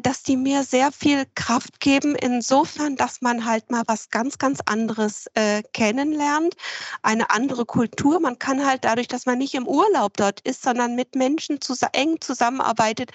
dass 0.02 0.22
die 0.22 0.36
mir 0.36 0.62
sehr 0.64 0.92
viel 0.92 1.24
Kraft 1.34 1.80
geben, 1.80 2.14
insofern, 2.14 2.96
dass 2.96 3.20
man 3.20 3.44
halt 3.44 3.70
mal 3.70 3.82
was 3.86 4.10
ganz, 4.10 4.38
ganz 4.38 4.60
anderes 4.66 5.26
äh, 5.34 5.62
kennenlernt, 5.72 6.54
eine 7.02 7.30
andere 7.30 7.64
Kultur. 7.64 8.20
Man 8.20 8.38
kann 8.38 8.66
halt 8.66 8.84
dadurch, 8.84 9.08
dass 9.08 9.26
man 9.26 9.38
nicht 9.38 9.54
im 9.54 9.66
Urlaub 9.66 10.16
dort 10.16 10.40
ist, 10.40 10.62
sondern 10.62 10.94
mit 10.94 11.14
Menschen 11.14 11.60
zus 11.60 11.80
eng 11.92 12.20
zusammenarbeitet, 12.20 13.10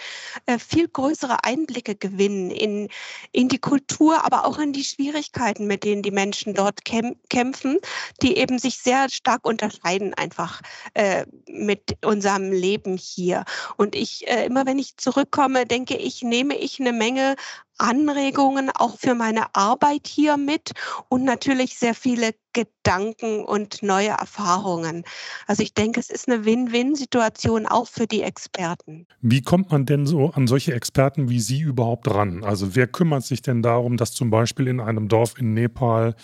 äh, 0.46 0.58
viel 0.60 0.88
größere 0.88 1.44
Einblicke 1.44 1.96
gewinnen 1.96 2.52
in, 2.52 2.90
in 3.32 3.48
die 3.48 3.60
Kultur, 3.60 4.24
aber 4.26 4.46
auch 4.46 4.60
in 4.60 4.74
die 4.74 4.84
Schwierigkeiten, 4.84 5.68
mit 5.68 5.84
denen 5.84 6.02
die 6.02 6.12
Menschen 6.12 6.54
dort 6.54 6.86
käm 6.86 7.16
kämpfen 7.30 7.78
die 8.22 8.38
eben 8.38 8.60
sich 8.60 8.78
sehr 8.78 9.10
stark 9.10 9.46
unterscheiden 9.46 10.14
einfach 10.14 10.62
äh, 10.94 11.26
mit 11.48 11.98
unserem 12.04 12.52
Leben 12.52 12.98
hier. 12.98 13.46
Und 13.78 13.96
ich, 13.96 14.28
äh, 14.28 14.46
immer 14.46 14.66
wenn 14.66 14.80
ich 14.80 14.98
zurückkomme, 14.98 15.66
denke 15.66 15.96
ich, 15.98 16.22
nehme 16.22 16.56
ich 16.62 16.80
eine 16.80 16.94
Menge 16.94 17.36
Anregungen 17.78 18.70
auch 18.74 18.98
für 18.98 19.16
meine 19.16 19.56
Arbeit 19.56 20.08
hier 20.08 20.38
mit 20.38 20.72
und 21.10 21.24
natürlich 21.24 21.78
sehr 21.78 21.96
viele 21.96 22.32
Gedanken 22.54 23.44
und 23.44 23.82
neue 23.82 24.10
Erfahrungen. 24.10 25.04
Also 25.48 25.64
ich 25.64 25.74
denke, 25.74 26.00
es 26.00 26.10
ist 26.10 26.30
eine 26.30 26.46
Win-Win-Situation 26.46 27.66
auch 27.66 27.88
für 27.88 28.06
die 28.06 28.22
Experten. 28.22 29.08
Wie 29.22 29.42
kommt 29.42 29.72
man 29.72 29.86
denn 29.86 30.06
so 30.06 30.30
an 30.32 30.48
solche 30.48 30.74
Experten 30.74 31.30
wie 31.30 31.40
Sie 31.40 31.62
überhaupt 31.62 32.08
ran? 32.10 32.44
Also 32.44 32.76
wer 32.76 32.88
kümmert 32.88 33.24
sich 33.24 33.42
denn 33.42 33.64
darum, 33.64 33.98
dass 33.98 34.14
zum 34.14 34.30
Beispiel 34.30 34.68
in 34.68 34.80
einem 34.80 35.08
Dorf 35.08 35.34
in 35.40 35.54
Nepal 35.54 36.16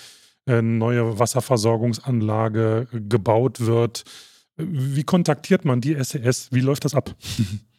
äh, 0.48 0.62
neue 0.62 1.20
Wasserversorgungsanlage 1.20 2.88
gebaut 2.92 3.60
wird. 3.60 4.06
Wie 4.58 5.04
kontaktiert 5.04 5.66
man 5.66 5.82
die 5.82 5.96
SES? 6.04 6.50
Wie 6.52 6.62
läuft 6.62 6.86
das 6.86 6.96
ab? 6.96 7.16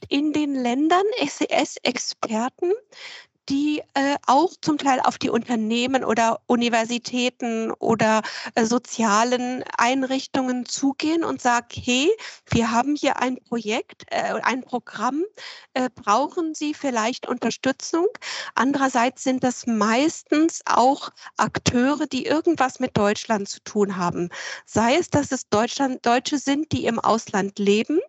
In 0.08 0.32
den 0.32 0.54
Ländern 0.54 1.04
SES-Experten 1.20 2.72
die 3.48 3.82
äh, 3.94 4.16
auch 4.26 4.52
zum 4.60 4.78
Teil 4.78 5.00
auf 5.00 5.18
die 5.18 5.30
Unternehmen 5.30 6.04
oder 6.04 6.40
Universitäten 6.46 7.70
oder 7.72 8.22
äh, 8.54 8.64
sozialen 8.64 9.64
Einrichtungen 9.76 10.66
zugehen 10.66 11.24
und 11.24 11.40
sagen, 11.40 11.68
hey, 11.72 12.10
wir 12.50 12.70
haben 12.70 12.94
hier 12.94 13.18
ein 13.18 13.38
Projekt, 13.48 14.04
äh, 14.10 14.34
ein 14.42 14.62
Programm, 14.62 15.24
äh, 15.74 15.88
brauchen 15.94 16.54
Sie 16.54 16.74
vielleicht 16.74 17.26
Unterstützung? 17.26 18.06
Andererseits 18.54 19.24
sind 19.24 19.42
das 19.44 19.66
meistens 19.66 20.60
auch 20.66 21.10
Akteure, 21.36 22.06
die 22.06 22.26
irgendwas 22.26 22.80
mit 22.80 22.96
Deutschland 22.96 23.48
zu 23.48 23.60
tun 23.60 23.96
haben. 23.96 24.28
Sei 24.66 24.96
es, 24.96 25.10
dass 25.10 25.32
es 25.32 25.48
Deutschland, 25.48 26.04
Deutsche 26.04 26.38
sind, 26.38 26.72
die 26.72 26.84
im 26.84 26.98
Ausland 26.98 27.58
leben 27.58 28.00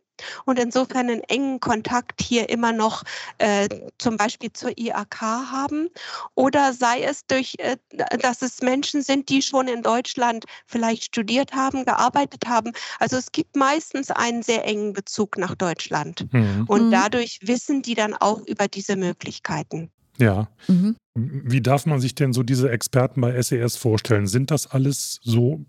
und 0.45 0.59
insofern 0.59 1.09
einen 1.09 1.21
engen 1.21 1.59
Kontakt 1.59 2.21
hier 2.21 2.49
immer 2.49 2.71
noch 2.71 3.03
äh, 3.38 3.67
zum 3.97 4.17
Beispiel 4.17 4.51
zur 4.53 4.77
IAK 4.77 5.21
haben 5.21 5.89
oder 6.35 6.73
sei 6.73 7.03
es 7.03 7.25
durch, 7.25 7.55
äh, 7.59 7.77
dass 8.19 8.41
es 8.41 8.61
Menschen 8.61 9.01
sind, 9.01 9.29
die 9.29 9.41
schon 9.41 9.67
in 9.67 9.81
Deutschland 9.81 10.45
vielleicht 10.65 11.05
studiert 11.05 11.53
haben, 11.53 11.85
gearbeitet 11.85 12.47
haben. 12.47 12.71
Also 12.99 13.17
es 13.17 13.31
gibt 13.31 13.55
meistens 13.55 14.11
einen 14.11 14.43
sehr 14.43 14.65
engen 14.65 14.93
Bezug 14.93 15.38
nach 15.38 15.55
Deutschland 15.55 16.31
mhm. 16.31 16.65
und 16.67 16.88
mhm. 16.88 16.91
dadurch 16.91 17.39
wissen 17.43 17.81
die 17.81 17.95
dann 17.95 18.13
auch 18.13 18.45
über 18.45 18.67
diese 18.67 18.95
Möglichkeiten. 18.95 19.91
Ja. 20.17 20.49
Mhm. 20.67 20.95
Wie 21.15 21.61
darf 21.61 21.85
man 21.85 21.99
sich 21.99 22.15
denn 22.15 22.33
so 22.33 22.43
diese 22.43 22.69
Experten 22.69 23.21
bei 23.21 23.41
SES 23.41 23.75
e 23.75 23.79
vorstellen? 23.79 24.27
Sind 24.27 24.51
das 24.51 24.67
alles 24.67 25.19
so 25.21 25.65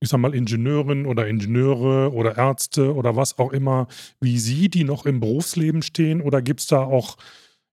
ich 0.00 0.08
sag 0.08 0.18
mal, 0.18 0.34
Ingenieurinnen 0.34 1.04
oder 1.06 1.28
Ingenieure 1.28 2.12
oder 2.12 2.38
Ärzte 2.38 2.94
oder 2.94 3.16
was 3.16 3.38
auch 3.38 3.52
immer 3.52 3.86
wie 4.20 4.38
Sie, 4.38 4.70
die 4.70 4.84
noch 4.84 5.04
im 5.04 5.20
Berufsleben 5.20 5.82
stehen? 5.82 6.22
Oder 6.22 6.40
gibt 6.40 6.60
es 6.60 6.66
da 6.66 6.80
auch, 6.80 7.16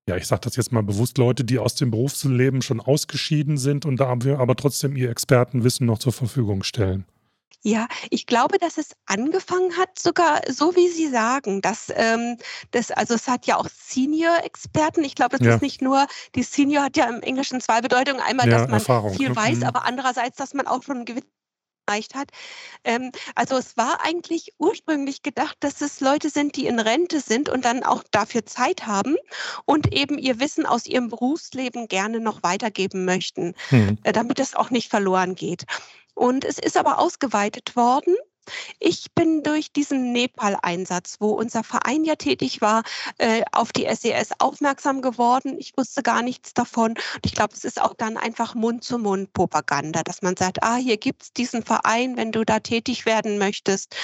ja, 0.08 0.18
ich 0.18 0.28
sage 0.28 0.42
das 0.42 0.58
jetzt 0.58 0.74
mal 0.74 0.84
bewusst, 0.84 1.18
Leute, 1.18 1.46
die 1.46 1.58
aus 1.58 1.76
dem 1.76 1.90
Berufsleben 1.90 2.62
schon 2.62 2.82
ausgeschieden 2.82 3.58
sind 3.58 3.86
und 3.86 3.98
da 3.98 4.10
aber 4.10 4.56
trotzdem 4.58 4.98
ihr 4.98 5.10
Expertenwissen 5.10 5.88
noch 5.88 6.00
zur 6.00 6.12
Verfügung 6.12 6.64
stellen? 6.64 7.06
Ja, 7.64 7.88
ich 8.12 8.28
glaube, 8.28 8.60
dass 8.60 8.78
es 8.78 8.92
angefangen 9.08 9.76
hat, 9.78 9.98
sogar 9.98 10.42
so 10.50 10.76
wie 10.76 10.90
Sie 10.90 11.10
sagen, 11.10 11.62
dass 11.62 11.92
ähm, 11.96 12.38
das, 12.72 12.92
also 12.92 13.16
es 13.16 13.28
hat 13.28 13.46
ja 13.46 13.58
auch 13.58 13.68
Senior-Experten. 13.68 15.04
Ich 15.04 15.16
glaube, 15.16 15.38
es 15.38 15.46
ja. 15.46 15.56
ist 15.56 15.62
nicht 15.62 15.82
nur, 15.82 16.08
die 16.36 16.44
Senior 16.44 16.84
hat 16.84 16.98
ja 16.98 17.10
im 17.10 17.22
Englischen 17.22 17.60
zwei 17.60 17.82
Bedeutungen. 17.82 18.22
Einmal, 18.22 18.48
ja, 18.48 18.60
dass 18.60 18.68
man 18.68 18.80
Erfahrung, 18.80 19.14
viel 19.16 19.30
ne? 19.30 19.36
weiß, 19.36 19.58
mhm. 19.58 19.64
aber 19.64 19.86
andererseits, 19.86 20.38
dass 20.38 20.54
man 20.54 20.68
auch 20.68 20.84
schon 20.84 20.98
einen 20.98 21.06
gewissen 21.06 21.37
erreicht 21.88 22.16
hat. 22.16 22.30
Ähm, 22.84 23.12
also 23.36 23.56
es 23.56 23.78
war 23.78 24.04
eigentlich 24.04 24.54
ursprünglich 24.58 25.24
gedacht, 25.24 25.58
dass 25.62 25.82
es 25.82 26.00
Leute 26.00 26.30
sind, 26.30 26.56
die 26.56 26.68
in 26.68 26.80
Rente 26.80 27.20
sind 27.20 27.50
und 27.50 27.66
dann 27.66 27.84
auch 27.84 28.04
dafür 28.12 28.46
Zeit 28.46 28.86
haben 28.86 29.16
und 29.66 29.94
eben 29.94 30.18
ihr 30.18 30.40
Wissen 30.40 30.66
aus 30.66 30.86
ihrem 30.86 31.10
Berufsleben 31.10 31.88
gerne 31.88 32.20
noch 32.20 32.44
weitergeben 32.44 33.06
möchten, 33.06 33.54
mhm. 33.72 33.98
äh, 34.04 34.12
damit 34.12 34.40
es 34.40 34.56
auch 34.56 34.70
nicht 34.70 34.90
verloren 34.90 35.36
geht. 35.36 35.66
Und 36.14 36.46
es 36.46 36.58
ist 36.58 36.78
aber 36.78 37.00
ausgeweitet 37.00 37.76
worden 37.76 38.16
ich 38.80 39.12
bin 39.14 39.44
durch 39.44 39.72
diesen 39.72 40.12
Nepal-Einsatz, 40.12 41.18
wo 41.20 41.32
unser 41.32 41.64
Verein 41.64 42.04
ja 42.04 42.16
tätig 42.16 42.62
war, 42.62 42.84
äh, 43.18 43.44
auf 43.52 43.72
die 43.72 43.86
SES 43.86 44.30
aufmerksam 44.40 45.02
geworden. 45.02 45.56
Ich 45.60 45.78
wusste 45.78 46.04
gar 46.04 46.22
nichts 46.22 46.54
davon. 46.54 46.96
Ich 47.24 47.34
glaube, 47.34 47.54
es 47.56 47.64
ist 47.64 47.82
auch 47.82 47.94
dann 47.94 48.18
einfach 48.18 48.56
Mund-zu-Mund-Propaganda, 48.56 50.04
dass 50.04 50.22
man 50.22 50.36
sagt, 50.38 50.64
ah, 50.64 50.76
hier 50.76 50.98
gibt 50.98 51.24
es 51.24 51.34
diesen 51.34 51.64
Verein, 51.64 52.18
wenn 52.18 52.32
du 52.32 52.44
da 52.44 52.60
tätig 52.60 53.06
werden 53.06 53.38
möchtest. 53.38 53.96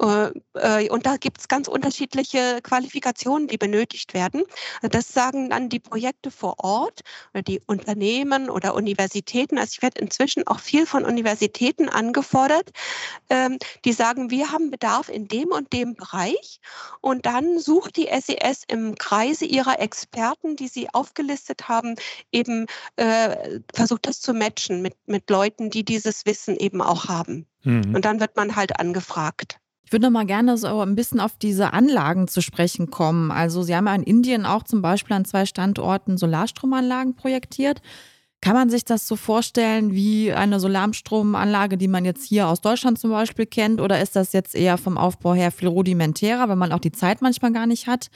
Äh, 0.00 0.30
äh, 0.54 0.88
und 0.90 1.06
da 1.06 1.16
gibt 1.16 1.40
es 1.40 1.48
ganz 1.48 1.68
unterschiedliche 1.68 2.60
Qualifikationen, 2.62 3.48
die 3.48 3.58
benötigt 3.58 4.14
werden. 4.14 4.42
Das 4.82 5.12
sagen 5.12 5.50
dann 5.50 5.68
die 5.68 5.80
Projekte 5.80 6.30
vor 6.30 6.54
Ort 6.58 7.00
oder 7.32 7.42
die 7.42 7.60
Unternehmen 7.66 8.50
oder 8.50 8.74
Universitäten. 8.74 9.58
Also 9.58 9.72
ich 9.72 9.82
werde 9.82 10.00
inzwischen 10.00 10.46
auch 10.46 10.60
viel 10.60 10.86
von 10.86 11.04
Universitäten 11.04 11.88
angefordert, 11.88 12.70
ähm, 13.28 13.58
die 13.84 13.89
die 13.90 13.96
sagen, 13.96 14.30
wir 14.30 14.52
haben 14.52 14.70
Bedarf 14.70 15.08
in 15.08 15.26
dem 15.26 15.48
und 15.48 15.72
dem 15.72 15.94
Bereich. 15.94 16.60
Und 17.00 17.26
dann 17.26 17.58
sucht 17.58 17.96
die 17.96 18.06
SES 18.06 18.62
e 18.68 18.72
im 18.72 18.94
Kreise 18.94 19.44
ihrer 19.44 19.80
Experten, 19.80 20.54
die 20.54 20.68
sie 20.68 20.88
aufgelistet 20.90 21.68
haben, 21.68 21.96
eben 22.30 22.66
äh, 22.94 23.58
versucht 23.74 24.06
das 24.06 24.20
zu 24.20 24.32
matchen 24.32 24.80
mit, 24.80 24.94
mit 25.06 25.28
Leuten, 25.28 25.70
die 25.70 25.84
dieses 25.84 26.24
Wissen 26.24 26.56
eben 26.56 26.80
auch 26.80 27.08
haben. 27.08 27.46
Mhm. 27.64 27.96
Und 27.96 28.04
dann 28.04 28.20
wird 28.20 28.36
man 28.36 28.54
halt 28.54 28.78
angefragt. 28.78 29.58
Ich 29.82 29.90
würde 29.90 30.06
noch 30.06 30.12
mal 30.12 30.26
gerne 30.26 30.56
so 30.56 30.82
ein 30.82 30.94
bisschen 30.94 31.18
auf 31.18 31.36
diese 31.36 31.72
Anlagen 31.72 32.28
zu 32.28 32.42
sprechen 32.42 32.90
kommen. 32.90 33.32
Also 33.32 33.64
Sie 33.64 33.74
haben 33.74 33.88
ja 33.88 33.94
in 33.96 34.04
Indien 34.04 34.46
auch 34.46 34.62
zum 34.62 34.82
Beispiel 34.82 35.16
an 35.16 35.24
zwei 35.24 35.46
Standorten 35.46 36.16
Solarstromanlagen 36.16 37.16
projektiert. 37.16 37.82
Kann 38.42 38.54
man 38.54 38.70
sich 38.70 38.86
das 38.86 39.06
so 39.06 39.16
vorstellen 39.16 39.92
wie 39.92 40.32
eine 40.32 40.60
Solarstromanlage, 40.60 41.76
die 41.76 41.88
man 41.88 42.06
jetzt 42.06 42.24
hier 42.24 42.48
aus 42.48 42.62
Deutschland 42.62 42.98
zum 42.98 43.10
Beispiel 43.10 43.44
kennt? 43.44 43.82
Oder 43.82 44.00
ist 44.00 44.16
das 44.16 44.32
jetzt 44.32 44.54
eher 44.54 44.78
vom 44.78 44.96
Aufbau 44.96 45.34
her 45.34 45.50
viel 45.50 45.68
rudimentärer, 45.68 46.48
weil 46.48 46.56
man 46.56 46.72
auch 46.72 46.78
die 46.78 46.92
Zeit 46.92 47.20
manchmal 47.20 47.52
gar 47.52 47.66
nicht 47.66 47.86
hat, 47.86 48.08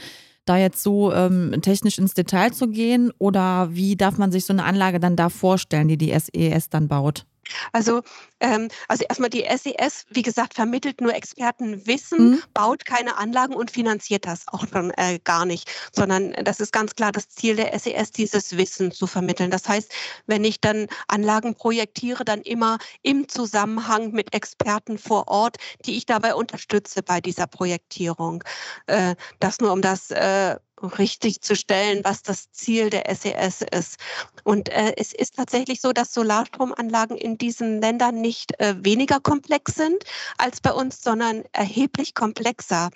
da 0.47 0.57
jetzt 0.57 0.83
so 0.83 1.13
ähm, 1.13 1.61
technisch 1.61 1.99
ins 1.99 2.15
Detail 2.15 2.53
zu 2.53 2.69
gehen? 2.69 3.13
Oder 3.19 3.69
wie 3.73 3.97
darf 3.97 4.17
man 4.17 4.33
sich 4.33 4.47
so 4.47 4.55
eine 4.55 4.65
Anlage 4.65 4.99
dann 4.99 5.15
da 5.15 5.29
vorstellen, 5.29 5.89
die 5.89 5.99
die 5.99 6.19
SES 6.19 6.71
dann 6.71 6.89
baut? 6.89 7.27
Also, 7.73 8.03
ähm, 8.41 8.69
also 8.89 9.05
erstmal 9.09 9.31
die 9.31 9.45
SES, 9.45 10.07
wie 10.11 10.23
gesagt, 10.23 10.55
vermittelt 10.55 11.01
nur 11.01 11.15
Expertenwissen, 11.15 12.31
mhm. 12.31 12.43
baut 12.53 12.85
keine 12.85 13.17
Anlagen 13.17 13.55
und 13.55 13.71
finanziert 13.71 14.27
das 14.27 14.47
auch 14.49 14.67
schon 14.69 14.91
äh, 14.93 15.19
gar 15.23 15.47
nicht, 15.47 15.71
sondern 15.93 16.33
das 16.45 16.61
ist 16.61 16.73
ganz 16.73 16.95
klar 16.95 17.13
das 17.13 17.29
Ziel 17.29 17.57
der 17.57 17.79
SES, 17.79 18.13
dieses 18.13 18.57
Wissen 18.57 18.93
zu 18.93 19.07
vermitteln. 19.07 19.51
Das 19.51 19.69
heißt, 19.69 19.93
wenn 20.27 20.45
ich 20.45 20.61
dann 20.61 20.87
Anlagen 21.09 21.55
projektiere, 21.55 22.25
dann 22.25 22.43
immer 22.43 22.79
im 23.03 23.29
Zusammenhang 23.29 24.13
mit 24.13 24.35
Experten 24.35 24.99
vor 24.99 25.29
Ort, 25.29 25.57
die 25.85 25.97
ich 25.97 26.07
dabei 26.07 26.35
unterstütze 26.35 27.03
bei 27.03 27.21
dieser 27.21 27.47
Projektierung. 27.47 28.45
Äh, 28.87 29.17
das 29.41 29.61
nur 29.61 29.73
um 29.73 29.83
das 29.83 30.11
äh, 30.11 30.57
richtig 30.87 31.41
zu 31.41 31.57
stellen, 31.57 32.01
was 32.05 32.23
das 32.23 32.51
Ziel 32.53 32.91
der 32.91 33.05
SES 33.15 33.63
e 33.63 33.67
ist. 33.79 33.97
Und 34.45 34.69
äh, 34.69 34.95
es 34.97 35.13
ist 35.13 35.37
tatsächlich 35.37 35.81
so, 35.81 35.93
dass 35.93 36.13
Solarstromanlagen 36.13 37.17
in 37.17 37.39
diesen 37.39 37.81
Ländern 37.81 38.21
nicht 38.21 38.59
äh, 38.61 38.75
weniger 38.85 39.21
komplex 39.21 39.75
sind 39.75 40.05
als 40.39 40.61
bei 40.61 40.73
uns, 40.73 41.03
sondern 41.03 41.45
erheblich 41.53 42.15
komplexer. 42.15 42.91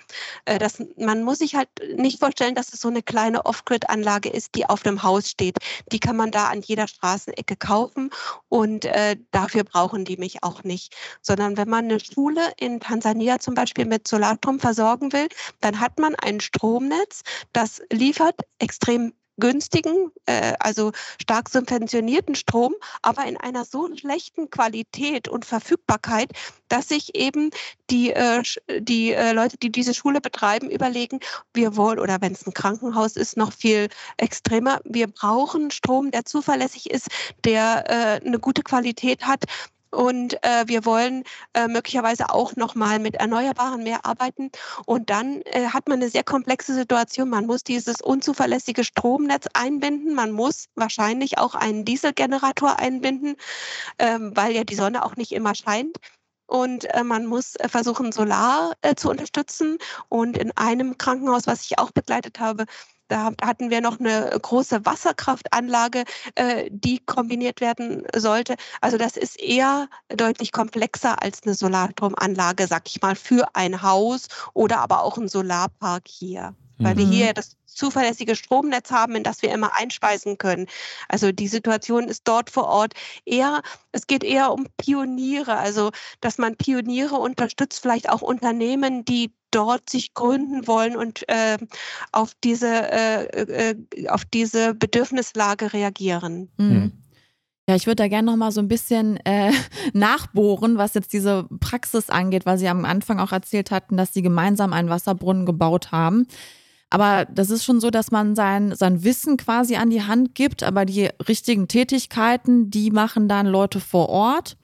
Äh, 0.45 0.59
das, 0.59 0.83
man 0.97 1.23
muss 1.23 1.39
sich 1.39 1.55
halt 1.55 1.69
nicht 1.95 2.19
vorstellen, 2.19 2.55
dass 2.55 2.73
es 2.73 2.81
so 2.81 2.87
eine 2.87 3.01
kleine 3.01 3.45
Off-Grid-Anlage 3.45 4.29
ist, 4.29 4.55
die 4.55 4.65
auf 4.65 4.83
dem 4.83 5.03
Haus 5.03 5.29
steht. 5.29 5.57
Die 5.91 5.99
kann 5.99 6.15
man 6.15 6.31
da 6.31 6.47
an 6.47 6.61
jeder 6.61 6.87
Straßenecke 6.87 7.55
kaufen 7.55 8.09
und 8.49 8.85
äh, 8.85 9.17
dafür 9.31 9.63
brauchen 9.63 10.05
die 10.05 10.17
mich 10.17 10.43
auch 10.43 10.63
nicht. 10.63 10.95
Sondern 11.21 11.57
wenn 11.57 11.69
man 11.69 11.85
eine 11.85 11.99
Schule 11.99 12.51
in 12.57 12.79
Tansania 12.79 13.39
zum 13.39 13.53
Beispiel 13.55 13.85
mit 13.85 14.07
Solarstrom 14.07 14.59
versorgen 14.59 15.11
will, 15.13 15.27
dann 15.61 15.79
hat 15.79 15.99
man 15.99 16.15
ein 16.15 16.39
Stromnetz, 16.39 17.23
das 17.53 17.78
liefert 17.91 18.35
extrem 18.59 19.13
günstigen, 19.39 20.11
äh, 20.25 20.53
also 20.59 20.91
stark 21.21 21.49
subventionierten 21.49 22.35
Strom, 22.35 22.75
aber 23.01 23.25
in 23.25 23.37
einer 23.37 23.65
so 23.65 23.89
schlechten 23.95 24.49
Qualität 24.49 25.27
und 25.27 25.45
Verfügbarkeit, 25.45 26.31
dass 26.67 26.89
sich 26.89 27.15
eben 27.15 27.49
die, 27.89 28.11
äh, 28.11 28.43
die 28.79 29.13
äh, 29.13 29.31
Leute, 29.31 29.57
die 29.57 29.71
diese 29.71 29.93
Schule 29.93 30.21
betreiben, 30.21 30.69
überlegen, 30.69 31.19
wir 31.53 31.75
wollen, 31.75 31.99
oder 31.99 32.21
wenn 32.21 32.33
es 32.33 32.45
ein 32.45 32.53
Krankenhaus 32.53 33.15
ist, 33.15 33.37
noch 33.37 33.53
viel 33.53 33.87
extremer, 34.17 34.81
wir 34.83 35.07
brauchen 35.07 35.71
Strom, 35.71 36.11
der 36.11 36.25
zuverlässig 36.25 36.89
ist, 36.89 37.07
der 37.43 37.85
äh, 37.87 38.25
eine 38.25 38.39
gute 38.39 38.61
Qualität 38.61 39.25
hat 39.25 39.45
und 39.91 40.43
äh, 40.43 40.63
wir 40.67 40.85
wollen 40.85 41.23
äh, 41.53 41.67
möglicherweise 41.67 42.29
auch 42.29 42.55
nochmal 42.55 42.99
mit 42.99 43.15
Erneuerbaren 43.15 43.83
mehr 43.83 44.05
arbeiten. 44.05 44.51
Und 44.85 45.09
dann 45.09 45.41
äh, 45.45 45.67
hat 45.67 45.87
man 45.87 45.99
eine 45.99 46.09
sehr 46.09 46.23
komplexe 46.23 46.73
Situation. 46.73 47.29
Man 47.29 47.45
muss 47.45 47.63
dieses 47.63 48.01
unzuverlässige 48.01 48.83
Stromnetz 48.83 49.47
einbinden. 49.53 50.13
Man 50.13 50.31
muss 50.31 50.65
wahrscheinlich 50.75 51.37
auch 51.37 51.55
einen 51.55 51.85
Dieselgenerator 51.85 52.79
einbinden, 52.79 53.35
ähm, 53.97 54.31
weil 54.35 54.53
ja 54.53 54.63
die 54.63 54.75
Sonne 54.75 55.03
auch 55.03 55.15
nicht 55.15 55.31
immer 55.31 55.55
scheint 55.55 55.97
und 56.49 56.85
äh, 56.93 57.03
man 57.03 57.25
muss 57.25 57.55
äh, 57.55 57.69
versuchen, 57.69 58.11
Solar 58.11 58.73
äh, 58.81 58.95
zu 58.95 59.09
unterstützen. 59.09 59.77
Und 60.09 60.37
in 60.37 60.51
einem 60.57 60.97
Krankenhaus, 60.97 61.47
was 61.47 61.63
ich 61.63 61.77
auch 61.77 61.91
begleitet 61.91 62.39
habe, 62.39 62.65
da 63.09 63.31
hatten 63.41 63.69
wir 63.69 63.81
noch 63.81 63.99
eine 63.99 64.29
große 64.41 64.85
Wasserkraftanlage, 64.85 66.05
äh, 66.35 66.69
die 66.71 66.99
kombiniert 66.99 67.59
werden 67.59 68.03
sollte. 68.15 68.55
Also 68.81 68.97
das 68.97 69.17
ist 69.17 69.39
eher 69.39 69.89
deutlich 70.07 70.51
komplexer 70.51 71.21
als 71.21 71.43
eine 71.43 71.55
Solarstromanlage, 71.55 72.67
sag 72.67 72.87
ich 72.87 73.01
mal, 73.01 73.15
für 73.15 73.55
ein 73.55 73.81
Haus 73.81 74.27
oder 74.53 74.79
aber 74.79 75.03
auch 75.03 75.17
ein 75.17 75.27
Solarpark 75.27 76.07
hier. 76.07 76.55
Weil 76.77 76.95
wir 76.95 77.05
mhm. 77.05 77.11
hier 77.11 77.33
das 77.33 77.57
zuverlässige 77.79 78.35
Stromnetz 78.35 78.91
haben, 78.91 79.15
in 79.15 79.23
das 79.23 79.41
wir 79.41 79.51
immer 79.51 79.75
einspeisen 79.75 80.37
können. 80.37 80.67
Also 81.07 81.31
die 81.31 81.47
Situation 81.47 82.07
ist 82.07 82.27
dort 82.27 82.49
vor 82.49 82.67
Ort 82.67 82.93
eher, 83.25 83.61
es 83.91 84.05
geht 84.05 84.23
eher 84.23 84.51
um 84.51 84.67
Pioniere, 84.77 85.57
also 85.57 85.91
dass 86.21 86.37
man 86.37 86.55
Pioniere 86.57 87.15
unterstützt, 87.15 87.81
vielleicht 87.81 88.09
auch 88.09 88.21
Unternehmen, 88.21 89.05
die 89.05 89.31
dort 89.51 89.89
sich 89.89 90.13
gründen 90.13 90.67
wollen 90.67 90.95
und 90.95 91.27
äh, 91.27 91.57
auf, 92.11 92.33
diese, 92.43 92.67
äh, 92.67 93.71
äh, 93.71 94.07
auf 94.09 94.25
diese 94.25 94.75
Bedürfnislage 94.75 95.73
reagieren. 95.73 96.49
Mhm. 96.57 96.91
Ja, 97.67 97.75
ich 97.75 97.85
würde 97.85 97.97
da 97.97 98.07
gerne 98.07 98.31
noch 98.31 98.35
mal 98.35 98.51
so 98.51 98.61
ein 98.61 98.67
bisschen 98.67 99.17
äh, 99.25 99.51
nachbohren, 99.93 100.77
was 100.77 100.95
jetzt 100.95 101.13
diese 101.13 101.47
Praxis 101.59 102.09
angeht, 102.09 102.45
weil 102.45 102.57
Sie 102.57 102.67
am 102.67 102.83
Anfang 102.83 103.19
auch 103.19 103.31
erzählt 103.31 103.71
hatten, 103.71 103.95
dass 103.95 104.13
Sie 104.13 104.21
gemeinsam 104.21 104.73
einen 104.73 104.89
Wasserbrunnen 104.89 105.45
gebaut 105.45 105.91
haben. 105.91 106.27
Aber 106.89 107.25
das 107.25 107.51
ist 107.51 107.63
schon 107.63 107.79
so, 107.79 107.91
dass 107.91 108.09
man 108.09 108.35
sein, 108.35 108.73
sein 108.75 109.03
Wissen 109.03 109.37
quasi 109.37 109.75
an 109.75 109.91
die 109.91 110.03
Hand 110.03 110.33
gibt, 110.33 110.63
aber 110.63 110.85
die 110.85 111.09
richtigen 111.27 111.67
Tätigkeiten, 111.67 112.71
die 112.71 112.89
machen 112.89 113.27
dann 113.27 113.45
Leute 113.45 113.79
vor 113.79 114.09
Ort 114.09 114.57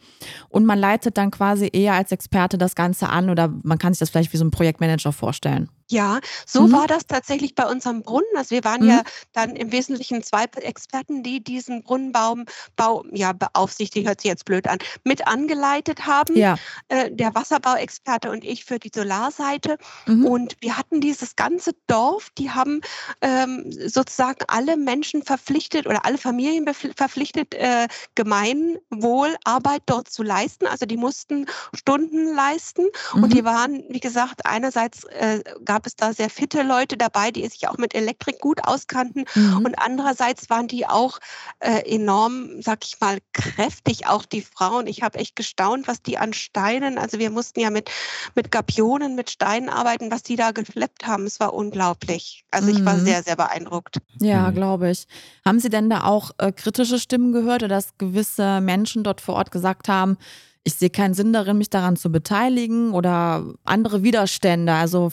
und 0.49 0.65
man 0.65 0.79
leitet 0.79 1.17
dann 1.17 1.29
quasi 1.29 1.69
eher 1.71 1.93
als 1.93 2.11
Experte 2.11 2.57
das 2.57 2.73
Ganze 2.73 3.09
an 3.09 3.29
oder 3.29 3.53
man 3.63 3.77
kann 3.77 3.93
sich 3.93 3.99
das 3.99 4.09
vielleicht 4.09 4.33
wie 4.33 4.37
so 4.37 4.45
ein 4.45 4.51
Projektmanager 4.51 5.11
vorstellen. 5.11 5.69
Ja, 5.89 6.19
so 6.47 6.63
mhm. 6.63 6.71
war 6.71 6.87
das 6.87 7.05
tatsächlich 7.05 7.53
bei 7.53 7.65
unserem 7.65 8.01
Brunnen. 8.01 8.25
Also 8.35 8.51
wir 8.51 8.63
waren 8.63 8.81
mhm. 8.81 8.89
ja 8.89 9.03
dann 9.33 9.55
im 9.55 9.71
Wesentlichen 9.71 10.23
zwei 10.23 10.45
Experten, 10.45 11.21
die 11.21 11.43
diesen 11.43 11.83
Brunnenbaum 11.83 12.45
Bau, 12.75 13.03
ja, 13.11 13.33
beaufsichtigt, 13.33 14.07
hört 14.07 14.21
sich 14.21 14.29
jetzt 14.29 14.45
blöd 14.45 14.67
an, 14.67 14.79
mit 15.03 15.27
angeleitet 15.27 16.07
haben. 16.07 16.35
Ja. 16.35 16.55
Äh, 16.87 17.11
der 17.11 17.35
Wasserbauexperte 17.35 18.31
und 18.31 18.43
ich 18.43 18.65
für 18.65 18.79
die 18.79 18.91
Solarseite. 18.93 19.77
Mhm. 20.07 20.25
Und 20.25 20.57
wir 20.61 20.77
hatten 20.77 21.01
dieses 21.01 21.35
ganze 21.35 21.71
Dorf, 21.87 22.29
die 22.37 22.49
haben 22.49 22.81
ähm, 23.21 23.71
sozusagen 23.71 24.43
alle 24.47 24.77
Menschen 24.77 25.23
verpflichtet 25.23 25.85
oder 25.85 26.05
alle 26.05 26.17
Familien 26.17 26.65
verpflichtet, 26.95 27.53
äh, 27.53 27.87
Gemeinwohlarbeit 28.15 29.83
dort 29.85 30.09
zu 30.09 30.23
leisten. 30.23 30.65
Also 30.65 30.85
die 30.85 30.97
mussten 30.97 31.45
Stunden 31.73 32.33
leisten. 32.33 32.87
Und 33.13 33.33
die 33.33 33.41
mhm. 33.41 33.45
waren, 33.45 33.83
wie 33.89 33.99
gesagt, 33.99 34.45
einerseits 34.45 35.03
äh, 35.05 35.43
gab 35.75 35.85
es 35.85 35.97
da 35.97 36.13
sehr 36.13 36.29
fitte 36.29 36.63
Leute 36.63 36.95
dabei, 36.95 37.31
die 37.31 37.45
sich 37.49 37.67
auch 37.67 37.77
mit 37.77 37.93
Elektrik 37.93 38.39
gut 38.39 38.63
auskannten. 38.63 39.25
Mhm. 39.35 39.65
Und 39.65 39.75
andererseits 39.77 40.49
waren 40.49 40.69
die 40.69 40.87
auch 40.87 41.19
äh, 41.59 41.81
enorm, 41.93 42.61
sag 42.61 42.85
ich 42.85 43.01
mal, 43.01 43.17
kräftig, 43.33 44.07
auch 44.07 44.23
die 44.23 44.41
Frauen. 44.41 44.87
Ich 44.87 45.01
habe 45.01 45.19
echt 45.19 45.35
gestaunt, 45.35 45.89
was 45.89 46.01
die 46.01 46.17
an 46.17 46.31
Steinen, 46.31 46.97
also 46.97 47.19
wir 47.19 47.29
mussten 47.29 47.59
ja 47.59 47.71
mit, 47.71 47.91
mit 48.35 48.53
Gapionen, 48.53 49.15
mit 49.15 49.29
Steinen 49.29 49.67
arbeiten, 49.67 50.11
was 50.11 50.23
die 50.23 50.37
da 50.37 50.51
geschleppt 50.51 51.05
haben. 51.05 51.25
Es 51.25 51.41
war 51.41 51.53
unglaublich. 51.53 52.45
Also 52.51 52.69
ich 52.69 52.85
war 52.85 52.95
mhm. 52.95 53.03
sehr, 53.03 53.21
sehr 53.23 53.35
beeindruckt. 53.35 53.97
Ja, 54.21 54.49
mhm. 54.49 54.55
glaube 54.55 54.89
ich. 54.91 55.07
Haben 55.43 55.59
Sie 55.59 55.69
denn 55.69 55.89
da 55.89 56.05
auch 56.05 56.31
äh, 56.37 56.53
kritische 56.53 56.99
Stimmen 56.99 57.33
gehört 57.33 57.63
oder 57.63 57.75
dass 57.75 57.97
gewisse 57.97 58.61
Menschen 58.61 59.03
dort 59.03 59.19
vor 59.19 59.35
Ort 59.35 59.51
gesagt 59.51 59.89
haben, 59.89 60.17
ich 60.65 60.73
sehe 60.73 60.89
keinen 60.89 61.13
Sinn 61.13 61.31
darin, 61.31 61.59
mich 61.59 61.69
daran 61.69 61.95
zu 61.95 62.11
beteiligen 62.11 62.93
oder 62.93 63.45
andere 63.63 64.01
Widerstände. 64.01 64.73
Also 64.73 65.11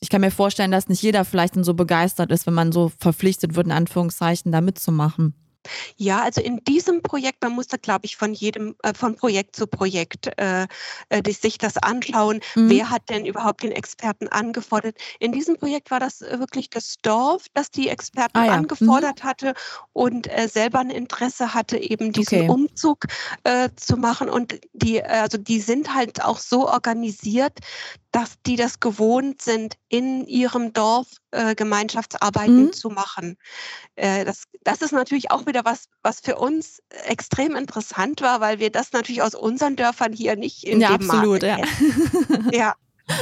ich 0.00 0.10
kann 0.10 0.20
mir 0.20 0.30
vorstellen, 0.30 0.70
dass 0.70 0.88
nicht 0.88 1.02
jeder 1.02 1.24
vielleicht 1.24 1.56
dann 1.56 1.64
so 1.64 1.74
begeistert 1.74 2.30
ist, 2.30 2.46
wenn 2.46 2.54
man 2.54 2.72
so 2.72 2.92
verpflichtet 2.98 3.56
wird, 3.56 3.66
in 3.66 3.72
Anführungszeichen, 3.72 4.52
da 4.52 4.60
mitzumachen. 4.60 5.34
Ja, 5.96 6.22
also 6.22 6.40
in 6.40 6.62
diesem 6.64 7.02
Projekt, 7.02 7.42
man 7.42 7.52
muss 7.52 7.66
da, 7.66 7.76
glaube 7.76 8.06
ich, 8.06 8.16
von 8.16 8.32
jedem, 8.32 8.74
äh, 8.82 8.94
von 8.94 9.16
Projekt 9.16 9.56
zu 9.56 9.66
Projekt 9.66 10.30
äh, 10.38 10.66
äh, 11.08 11.32
sich 11.32 11.58
das 11.58 11.76
anschauen. 11.76 12.40
Mhm. 12.54 12.70
Wer 12.70 12.90
hat 12.90 13.08
denn 13.10 13.26
überhaupt 13.26 13.62
den 13.62 13.72
Experten 13.72 14.28
angefordert? 14.28 14.96
In 15.20 15.32
diesem 15.32 15.56
Projekt 15.56 15.90
war 15.90 16.00
das 16.00 16.20
wirklich 16.20 16.70
das 16.70 16.96
Dorf, 17.02 17.46
das 17.54 17.70
die 17.70 17.88
Experten 17.88 18.38
ah, 18.38 18.46
ja. 18.46 18.52
angefordert 18.52 19.22
mhm. 19.22 19.28
hatte 19.28 19.54
und 19.92 20.26
äh, 20.28 20.48
selber 20.48 20.78
ein 20.78 20.90
Interesse 20.90 21.54
hatte, 21.54 21.76
eben 21.76 22.12
diesen 22.12 22.42
okay. 22.42 22.48
Umzug 22.48 23.04
äh, 23.44 23.68
zu 23.76 23.96
machen. 23.96 24.28
Und 24.28 24.60
die, 24.72 25.02
also 25.02 25.38
die 25.38 25.60
sind 25.60 25.94
halt 25.94 26.24
auch 26.24 26.38
so 26.38 26.68
organisiert, 26.68 27.58
dass 28.12 28.40
die 28.46 28.56
das 28.56 28.80
gewohnt 28.80 29.42
sind, 29.42 29.74
in 29.88 30.26
ihrem 30.26 30.72
Dorf 30.72 31.08
äh, 31.30 31.54
Gemeinschaftsarbeiten 31.54 32.66
mhm. 32.66 32.72
zu 32.72 32.88
machen. 32.88 33.36
Äh, 33.96 34.24
das, 34.24 34.44
das 34.64 34.80
ist 34.80 34.92
natürlich 34.92 35.30
auch 35.30 35.46
wieder 35.46 35.64
was, 35.64 35.88
was 36.02 36.20
für 36.20 36.36
uns 36.36 36.82
extrem 37.06 37.54
interessant 37.54 38.22
war, 38.22 38.40
weil 38.40 38.58
wir 38.58 38.70
das 38.70 38.92
natürlich 38.92 39.22
aus 39.22 39.34
unseren 39.34 39.76
Dörfern 39.76 40.12
hier 40.12 40.36
nicht 40.36 40.64
in 40.64 40.80
ja, 40.80 40.96
dem 40.96 41.10
absolut, 41.10 41.42
Maße 41.42 41.64
ja. 42.50 42.52
ja. 42.52 42.74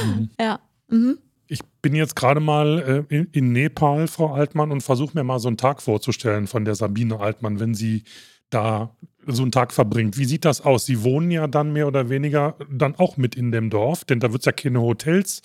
Mhm. 0.05 0.29
ja. 0.39 0.59
Mhm. 0.87 1.19
Ich 1.49 1.61
bin 1.81 1.95
jetzt 1.95 2.15
gerade 2.15 2.39
mal 2.39 3.05
äh, 3.09 3.15
in, 3.15 3.29
in, 3.31 3.51
Nepal, 3.51 4.07
Frau 4.07 4.33
Altmann, 4.33 4.71
und 4.71 4.81
versuche 4.81 5.17
mir 5.17 5.23
mal 5.23 5.39
so 5.39 5.47
einen 5.47 5.57
Tag 5.57 5.81
vorzustellen 5.81 6.47
von 6.47 6.65
der 6.65 6.75
Sabine 6.75 7.19
Altmann, 7.19 7.59
wenn 7.59 7.73
sie 7.73 8.03
da 8.49 8.95
so 9.25 9.41
einen 9.41 9.51
Tag 9.51 9.73
verbringt. 9.73 10.17
Wie 10.17 10.25
sieht 10.25 10.45
das 10.45 10.61
aus? 10.61 10.85
Sie 10.85 11.03
wohnen 11.03 11.31
ja 11.31 11.47
dann 11.47 11.73
mehr 11.73 11.87
oder 11.87 12.09
weniger 12.09 12.55
dann 12.71 12.95
auch 12.95 13.17
mit 13.17 13.35
in 13.35 13.51
dem 13.51 13.69
Dorf, 13.69 14.05
denn 14.05 14.19
da 14.19 14.31
wird 14.31 14.41
es 14.41 14.45
ja 14.45 14.51
keine 14.51 14.81
Hotels 14.81 15.41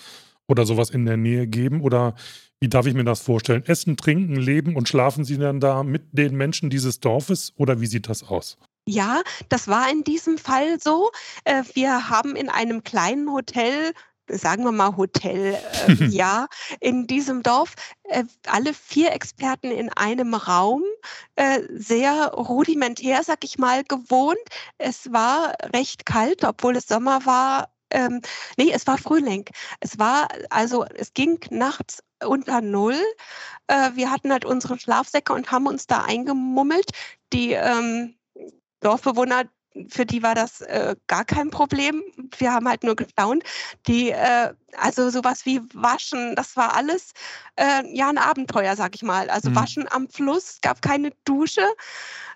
oder 0.47 0.67
sowas 0.67 0.91
in 0.91 1.05
der 1.05 1.17
Nähe 1.17 1.47
geben. 1.47 1.81
Oder 1.81 2.15
wie 2.61 2.69
darf 2.69 2.87
ich 2.87 2.95
mir 2.95 3.05
das 3.05 3.21
vorstellen? 3.21 3.65
Essen, 3.67 3.97
trinken, 3.97 4.37
leben 4.37 4.77
und 4.77 4.89
schlafen 4.89 5.25
Sie 5.25 5.37
dann 5.37 5.59
da 5.59 5.83
mit 5.83 6.03
den 6.13 6.37
Menschen 6.37 6.71
dieses 6.71 7.01
Dorfes 7.01 7.53
oder 7.57 7.81
wie 7.81 7.87
sieht 7.87 8.09
das 8.09 8.23
aus? 8.23 8.59
Ja, 8.87 9.23
das 9.49 9.69
war 9.69 9.91
in 9.91 10.03
diesem 10.05 10.39
Fall 10.39 10.81
so. 10.81 11.11
Äh, 11.45 11.63
wir 11.75 12.09
haben 12.09 12.35
in 12.35 12.49
einem 12.49 12.83
kleinen 12.83 13.33
Hotel 13.33 13.93
sagen 14.29 14.65
wir 14.65 14.73
mal 14.73 14.97
Hotel, 14.97 15.59
äh, 15.89 15.95
ja, 16.07 16.47
in 16.81 17.07
diesem 17.07 17.43
Dorf. 17.43 17.75
Äh, 18.05 18.25
alle 18.47 18.75
vier 18.75 19.13
Experten 19.13 19.71
in 19.71 19.91
einem 19.91 20.35
Raum, 20.35 20.83
äh, 21.37 21.61
sehr 21.71 22.33
rudimentär, 22.35 23.23
sag 23.23 23.45
ich 23.45 23.59
mal, 23.59 23.85
gewohnt. 23.85 24.39
Es 24.79 25.13
war 25.13 25.55
recht 25.75 26.07
kalt, 26.07 26.45
obwohl 26.45 26.77
es 26.77 26.87
Sommer 26.87 27.25
war. 27.27 27.69
Ähm, 27.91 28.23
nee, 28.57 28.73
es 28.73 28.87
war 28.87 28.97
Frühling. 28.97 29.45
Es 29.81 29.99
war, 29.99 30.29
also 30.51 30.85
es 30.95 31.13
ging 31.13 31.39
nachts 31.51 32.03
unter 32.25 32.61
Null. 32.61 32.99
Äh, 33.67 33.91
wir 33.95 34.11
hatten 34.11 34.33
halt 34.33 34.45
unsere 34.45 34.79
Schlafsäcke 34.79 35.33
und 35.33 35.51
haben 35.53 35.67
uns 35.67 35.87
da 35.87 36.03
eingemummelt. 36.03 36.91
Die 37.33 37.53
ähm, 37.53 38.15
Dorfbewohner, 38.81 39.45
für 39.89 40.07
die 40.07 40.23
war 40.23 40.35
das 40.35 40.61
äh, 40.61 40.97
gar 41.07 41.25
kein 41.25 41.51
Problem. 41.51 42.03
Wir 42.39 42.53
haben 42.53 42.69
halt 42.69 42.85
nur 42.85 42.97
gestaunt. 42.97 43.43
Die, 43.87 44.11
äh, 44.11 44.53
also 44.77 45.11
sowas 45.11 45.47
wie 45.47 45.61
Waschen, 45.75 46.35
das 46.37 46.57
war 46.57 46.75
alles 46.75 47.13
äh, 47.57 47.83
ja 47.95 48.09
ein 48.09 48.19
Abenteuer, 48.19 48.77
sag 48.77 48.95
ich 48.95 49.03
mal. 49.03 49.31
Also 49.31 49.51
mhm. 49.51 49.57
Waschen 49.57 49.89
am 49.91 50.09
Fluss, 50.09 50.59
gab 50.61 50.83
keine 50.83 51.13
Dusche. 51.25 51.67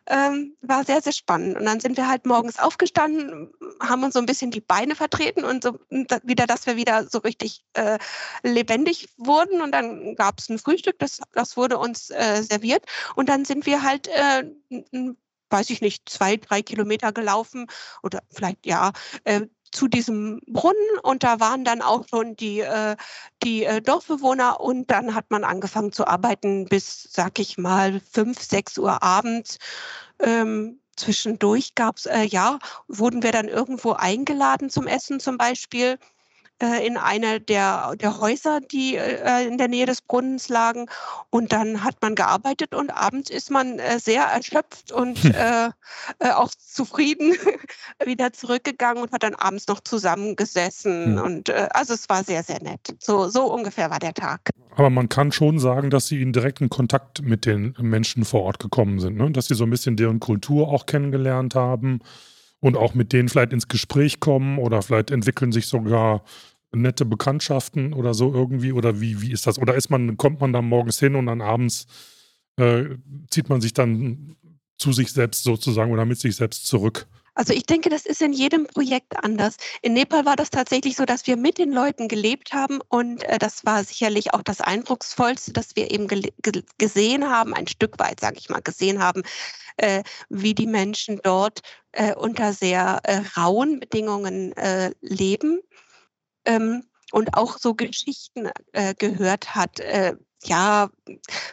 Ähm, 0.09 0.57
war 0.61 0.85
sehr, 0.85 1.03
sehr 1.03 1.12
spannend. 1.12 1.57
Und 1.57 1.64
dann 1.64 1.81
sind 1.81 1.96
wir 1.96 2.09
halt 2.09 2.27
morgens 2.27 2.61
aufgestanden, 2.61 3.51
haben 3.81 4.05
uns 4.05 4.14
so 4.14 4.20
ein 4.20 4.27
bisschen 4.27 4.53
die 4.53 4.61
Beine 4.61 4.94
vertreten 4.94 5.44
und 5.44 5.64
so 5.64 5.81
wieder, 6.22 6.46
dass 6.46 6.64
wir 6.66 6.77
wieder 6.77 7.09
so 7.09 7.18
richtig 7.18 7.64
äh, 7.72 7.99
lebendig 8.44 9.09
wurden. 9.16 9.61
Und 9.61 9.72
dann 9.72 10.14
gab 10.14 10.38
es 10.38 10.49
ein 10.49 10.61
Frühstück, 10.61 11.01
das, 11.01 11.20
das 11.33 11.57
wurde 11.57 11.79
uns 11.79 12.11
äh, 12.11 12.42
serviert. 12.42 12.85
Und 13.16 13.29
dann 13.29 13.44
sind 13.44 13.66
wir 13.66 13.83
halt 13.83 14.07
äh, 14.07 14.44
weiß 15.50 15.70
ich 15.70 15.80
nicht, 15.80 16.09
zwei, 16.09 16.37
drei 16.37 16.62
Kilometer 16.62 17.12
gelaufen 17.12 17.66
oder 18.02 18.22
vielleicht 18.30 18.66
ja, 18.66 18.92
äh, 19.24 19.42
zu 19.72 19.88
diesem 19.88 20.40
Brunnen 20.46 20.98
und 21.02 21.22
da 21.22 21.40
waren 21.40 21.64
dann 21.64 21.82
auch 21.82 22.06
schon 22.09 22.37
die, 22.37 22.61
äh, 22.61 22.96
die 23.42 23.64
äh, 23.64 23.82
Dorfbewohner 23.82 24.61
und 24.61 24.90
dann 24.90 25.14
hat 25.14 25.30
man 25.30 25.44
angefangen 25.44 25.92
zu 25.92 26.06
arbeiten 26.06 26.66
bis, 26.66 27.09
sag 27.11 27.38
ich 27.38 27.59
mal, 27.59 28.00
fünf, 28.00 28.40
sechs 28.42 28.78
Uhr 28.78 29.02
abends. 29.02 29.59
Ähm, 30.20 30.80
zwischendurch 30.96 31.74
gab 31.74 31.98
es, 31.98 32.06
äh, 32.06 32.22
ja, 32.22 32.59
wurden 32.88 33.22
wir 33.22 33.32
dann 33.32 33.48
irgendwo 33.48 33.92
eingeladen 33.92 34.70
zum 34.70 34.87
Essen 34.87 35.20
zum 35.20 35.37
Beispiel. 35.37 35.98
Äh, 36.59 36.87
in 36.87 36.97
einer 36.97 37.38
der, 37.38 37.97
der 37.97 38.19
Häuser, 38.19 38.61
die 38.61 38.97
äh, 38.97 39.47
in 39.47 39.59
der 39.59 39.69
Nähe 39.69 39.85
des 39.85 40.01
Brunnens 40.01 40.49
lagen. 40.49 40.87
Und 41.29 41.53
dann 41.53 41.85
hat 41.85 41.97
man 42.01 42.14
gearbeitet 42.14 42.75
und 42.75 42.88
abends 42.90 43.29
ist 43.29 43.51
man 43.51 43.79
äh, 43.79 43.99
sehr 43.99 44.23
erschöpft 44.23 44.90
und 44.90 45.19
hm. 45.19 45.35
äh, 45.35 46.31
auch 46.31 46.51
zufrieden 46.55 47.35
wieder 48.07 48.33
zurückgegangen 48.33 49.03
und 49.03 49.12
hat 49.12 49.23
dann 49.23 49.35
abends 49.35 49.66
noch 49.69 49.81
zusammengesessen. 49.81 51.19
Hm. 51.19 51.23
Und 51.23 51.49
äh, 51.51 51.69
also 51.73 51.92
es 51.92 52.09
war 52.09 52.25
sehr, 52.25 52.42
sehr 52.42 52.62
nett. 52.62 52.97
So, 53.01 53.29
so 53.29 53.53
ungefähr 53.53 53.90
war 53.90 53.99
der 53.99 54.14
Tag. 54.14 54.49
Aber 54.77 54.88
man 54.88 55.11
kann 55.11 55.33
schon 55.33 55.59
sagen, 55.59 55.90
dass 55.90 56.07
Sie 56.07 56.23
in 56.23 56.33
direkten 56.33 56.71
Kontakt 56.71 57.21
mit 57.21 57.45
den 57.45 57.75
Menschen 57.79 58.25
vor 58.25 58.45
Ort 58.45 58.61
gekommen 58.61 58.99
sind, 58.99 59.19
ne? 59.19 59.31
dass 59.31 59.49
Sie 59.49 59.55
so 59.55 59.64
ein 59.64 59.71
bisschen 59.71 59.97
deren 59.97 60.21
Kultur 60.21 60.69
auch 60.69 60.87
kennengelernt 60.87 61.55
haben 61.55 62.01
und 62.61 62.77
auch 62.77 62.95
mit 62.95 63.12
denen 63.12 63.29
vielleicht 63.29 63.53
ins 63.53 63.69
Gespräch 63.69 64.21
kommen 64.21 64.59
oder 64.59 64.83
vielleicht 64.83 65.11
entwickeln 65.11 65.53
sich 65.53 65.66
sogar 65.66 66.23
nette 66.73 67.05
Bekanntschaften 67.05 67.92
oder 67.92 68.14
so 68.14 68.33
irgendwie 68.33 68.73
oder 68.73 69.01
wie, 69.01 69.23
wie 69.23 69.33
ist 69.33 69.47
das? 69.47 69.59
Oder 69.59 69.75
ist 69.75 69.90
man, 69.90 70.16
kommt 70.16 70.40
man 70.40 70.53
da 70.53 70.62
morgens 70.62 70.99
hin 70.99 71.14
und 71.14 71.27
dann 71.27 71.40
abends 71.40 71.87
äh, 72.57 72.85
zieht 73.31 73.49
man 73.49 73.61
sich 73.61 73.73
dann 73.73 74.37
zu 74.79 74.92
sich 74.92 75.12
selbst 75.12 75.45
sozusagen 75.45 75.92
oder 75.92 76.05
mit 76.05 76.19
sich 76.19 76.37
selbst 76.37 76.66
zurück? 76.66 77.07
Also 77.37 77.53
ich 77.53 77.64
denke, 77.66 77.90
das 77.90 78.07
ist 78.07 78.22
in 78.22 78.33
jedem 78.33 78.66
Projekt 78.66 79.22
anders. 79.22 79.59
In 79.83 79.92
Nepal 79.92 80.25
war 80.25 80.37
das 80.37 80.49
tatsächlich 80.49 80.96
so, 80.96 81.05
dass 81.05 81.27
wir 81.27 81.37
mit 81.37 81.59
den 81.59 81.70
Leuten 81.70 82.09
gelebt 82.09 82.55
haben 82.55 82.81
und 82.88 83.22
äh, 83.25 83.38
das 83.38 83.66
war 83.66 83.85
sicherlich 83.85 84.33
auch 84.33 84.42
das 84.42 84.62
Eindrucksvollste, 84.62 85.53
dass 85.53 85.77
wir 85.77 85.90
eben 85.90 86.09
gesehen 86.79 87.29
haben, 87.29 87.53
ein 87.53 87.66
Stück 87.66 87.99
weit, 87.99 88.20
sage 88.20 88.38
ich 88.38 88.49
mal, 88.49 88.62
gesehen 88.62 89.03
haben, 89.03 89.22
äh, 89.77 90.03
wie 90.31 90.55
die 90.55 90.66
Menschen 90.66 91.20
dort 91.22 91.61
äh, 91.92 92.14
unter 92.14 92.55
sehr 92.55 93.01
äh, 93.05 93.20
rauen 93.37 93.81
Bedingungen 93.81 94.53
äh, 94.57 94.92
leben. 95.03 95.61
Ähm, 96.46 96.85
und 97.12 97.35
auch 97.35 97.59
so 97.59 97.75
Geschichten 97.75 98.51
äh, 98.72 98.94
gehört 98.94 99.55
hat, 99.55 99.79
äh, 99.81 100.16
ja, 100.48 100.88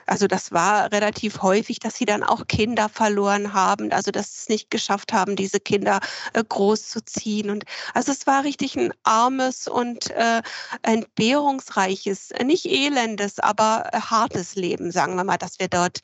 also 0.06 0.28
das 0.28 0.52
war 0.52 0.92
relativ 0.92 1.42
häufig, 1.42 1.80
dass 1.80 1.96
sie 1.96 2.06
dann 2.06 2.24
auch 2.24 2.48
Kinder 2.48 2.90
verloren 2.90 3.54
haben, 3.54 3.92
also 3.92 4.12
dass 4.12 4.34
sie 4.34 4.40
es 4.42 4.50
nicht 4.50 4.72
geschafft 4.72 5.14
haben, 5.14 5.36
diese 5.36 5.60
Kinder 5.60 6.00
äh, 6.34 6.44
großzuziehen. 6.44 7.50
Und 7.50 7.66
also 7.94 8.12
es 8.12 8.28
war 8.28 8.44
richtig 8.44 8.76
ein 8.78 8.94
armes 9.04 9.68
und 9.68 10.12
äh, 10.12 10.42
entbehrungsreiches, 10.82 12.30
nicht 12.44 12.66
elendes, 12.66 13.40
aber 13.40 13.90
äh, 13.92 14.00
hartes 14.00 14.56
Leben, 14.56 14.92
sagen 14.92 15.16
wir 15.16 15.24
mal, 15.24 15.38
dass 15.38 15.60
wir 15.60 15.68
dort 15.68 16.00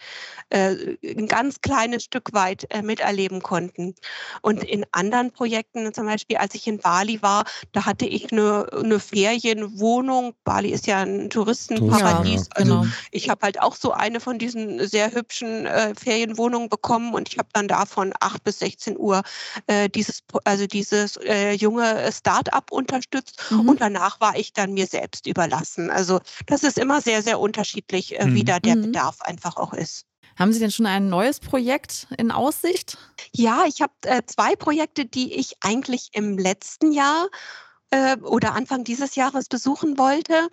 äh, 0.50 0.98
ein 1.04 1.28
ganz 1.28 1.62
kleines 1.62 2.04
Stück 2.04 2.34
weit 2.34 2.66
äh, 2.70 2.82
miterleben 2.82 3.42
konnten. 3.42 3.96
Und 4.42 4.64
in 4.64 4.86
anderen 4.92 5.32
Projekten, 5.32 5.94
zum 5.94 6.06
Beispiel 6.06 6.38
als 6.38 6.56
ich 6.56 6.68
in 6.68 6.80
Bali 6.80 7.22
war, 7.22 7.46
da 7.72 7.86
hatte 7.86 8.06
ich 8.06 8.32
eine, 8.32 8.68
eine 8.72 9.00
Ferienwohnung. 9.00 10.34
Bali 10.44 10.70
ist 10.70 10.88
ja 10.88 11.00
ein 11.00 11.30
Touristenparadies. 11.30 12.50
Ja, 12.56 12.64
genau. 12.64 12.79
Also 12.79 12.79
ich 13.12 13.30
habe 13.30 13.42
halt 13.44 13.62
auch 13.62 13.76
so 13.76 13.92
eine 13.92 14.20
von 14.20 14.38
diesen 14.38 14.88
sehr 14.88 15.12
hübschen 15.12 15.66
äh, 15.66 15.94
Ferienwohnungen 15.96 16.70
bekommen 16.70 17.14
und 17.14 17.30
ich 17.30 17.38
habe 17.38 17.50
dann 17.54 17.68
da 17.68 17.86
von 17.86 18.14
8 18.20 18.44
bis 18.44 18.60
16 18.60 18.98
Uhr 18.98 19.24
äh, 19.68 19.90
dieses, 19.90 20.24
also 20.44 20.68
dieses 20.68 21.18
äh, 21.18 21.54
junge 21.54 22.12
Start-up 22.12 22.72
unterstützt 22.72 23.42
mhm. 23.50 23.70
und 23.70 23.82
danach 23.82 24.20
war 24.20 24.38
ich 24.38 24.54
dann 24.54 24.74
mir 24.74 24.88
selbst 24.88 25.28
überlassen. 25.28 25.90
Also 25.90 26.20
das 26.46 26.64
ist 26.64 26.78
immer 26.78 27.02
sehr, 27.02 27.22
sehr 27.22 27.40
unterschiedlich, 27.40 28.20
äh, 28.20 28.26
mhm. 28.26 28.36
wie 28.36 28.44
da 28.44 28.60
der 28.60 28.76
mhm. 28.76 28.84
Bedarf 28.84 29.22
einfach 29.22 29.58
auch 29.58 29.74
ist. 29.74 30.06
Haben 30.40 30.54
Sie 30.54 30.60
denn 30.60 30.72
schon 30.72 30.86
ein 30.86 31.10
neues 31.10 31.42
Projekt 31.42 32.08
in 32.18 32.32
Aussicht? 32.32 32.98
Ja, 33.34 33.66
ich 33.68 33.82
habe 33.82 33.92
äh, 34.06 34.22
zwei 34.26 34.56
Projekte, 34.56 35.06
die 35.06 35.34
ich 35.34 35.58
eigentlich 35.60 36.10
im 36.14 36.38
letzten 36.38 36.94
Jahr 36.94 37.28
äh, 37.92 38.16
oder 38.18 38.54
Anfang 38.54 38.86
dieses 38.86 39.16
Jahres 39.16 39.50
besuchen 39.50 39.98
wollte. 39.98 40.48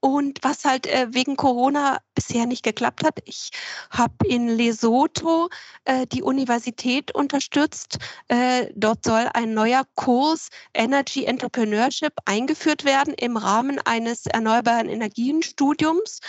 Und 0.00 0.38
was 0.42 0.64
halt 0.64 0.86
äh, 0.86 1.08
wegen 1.10 1.36
Corona 1.36 1.98
bisher 2.14 2.46
nicht 2.46 2.62
geklappt 2.62 3.04
hat, 3.04 3.18
ich 3.26 3.50
habe 3.90 4.14
in 4.26 4.48
Lesotho 4.48 5.50
äh, 5.84 6.06
die 6.06 6.22
Universität 6.22 7.14
unterstützt. 7.14 7.98
Äh, 8.28 8.68
dort 8.74 9.04
soll 9.04 9.28
ein 9.34 9.52
neuer 9.52 9.84
Kurs 9.96 10.48
Energy 10.72 11.24
Entrepreneurship 11.24 12.14
eingeführt 12.24 12.84
werden 12.84 13.12
im 13.14 13.36
Rahmen 13.36 13.78
eines 13.84 14.24
erneuerbaren 14.26 14.88
Energienstudiums. 14.88 16.20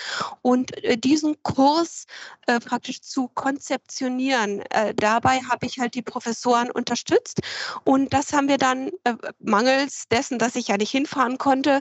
Und 0.42 0.84
äh, 0.84 0.98
diesen 0.98 1.42
Kurs 1.44 2.06
äh, 2.48 2.60
praktisch 2.60 3.02
zu 3.02 3.30
konzeptionieren, 3.30 4.62
äh, 4.72 4.94
dabei 4.94 5.40
habe 5.50 5.66
ich 5.66 5.80
halt 5.80 5.96
die 5.96 6.02
Professoren 6.02 6.72
unterstützt. 6.72 7.40
Und 7.86 8.14
das 8.14 8.34
haben 8.34 8.50
wir 8.50 8.58
dann 8.58 8.92
mangels 9.40 10.10
dessen, 10.10 10.40
dass 10.40 10.56
ich 10.56 10.68
ja 10.68 10.78
nicht 10.78 10.92
hinfahren 10.92 11.38
konnte, 11.38 11.80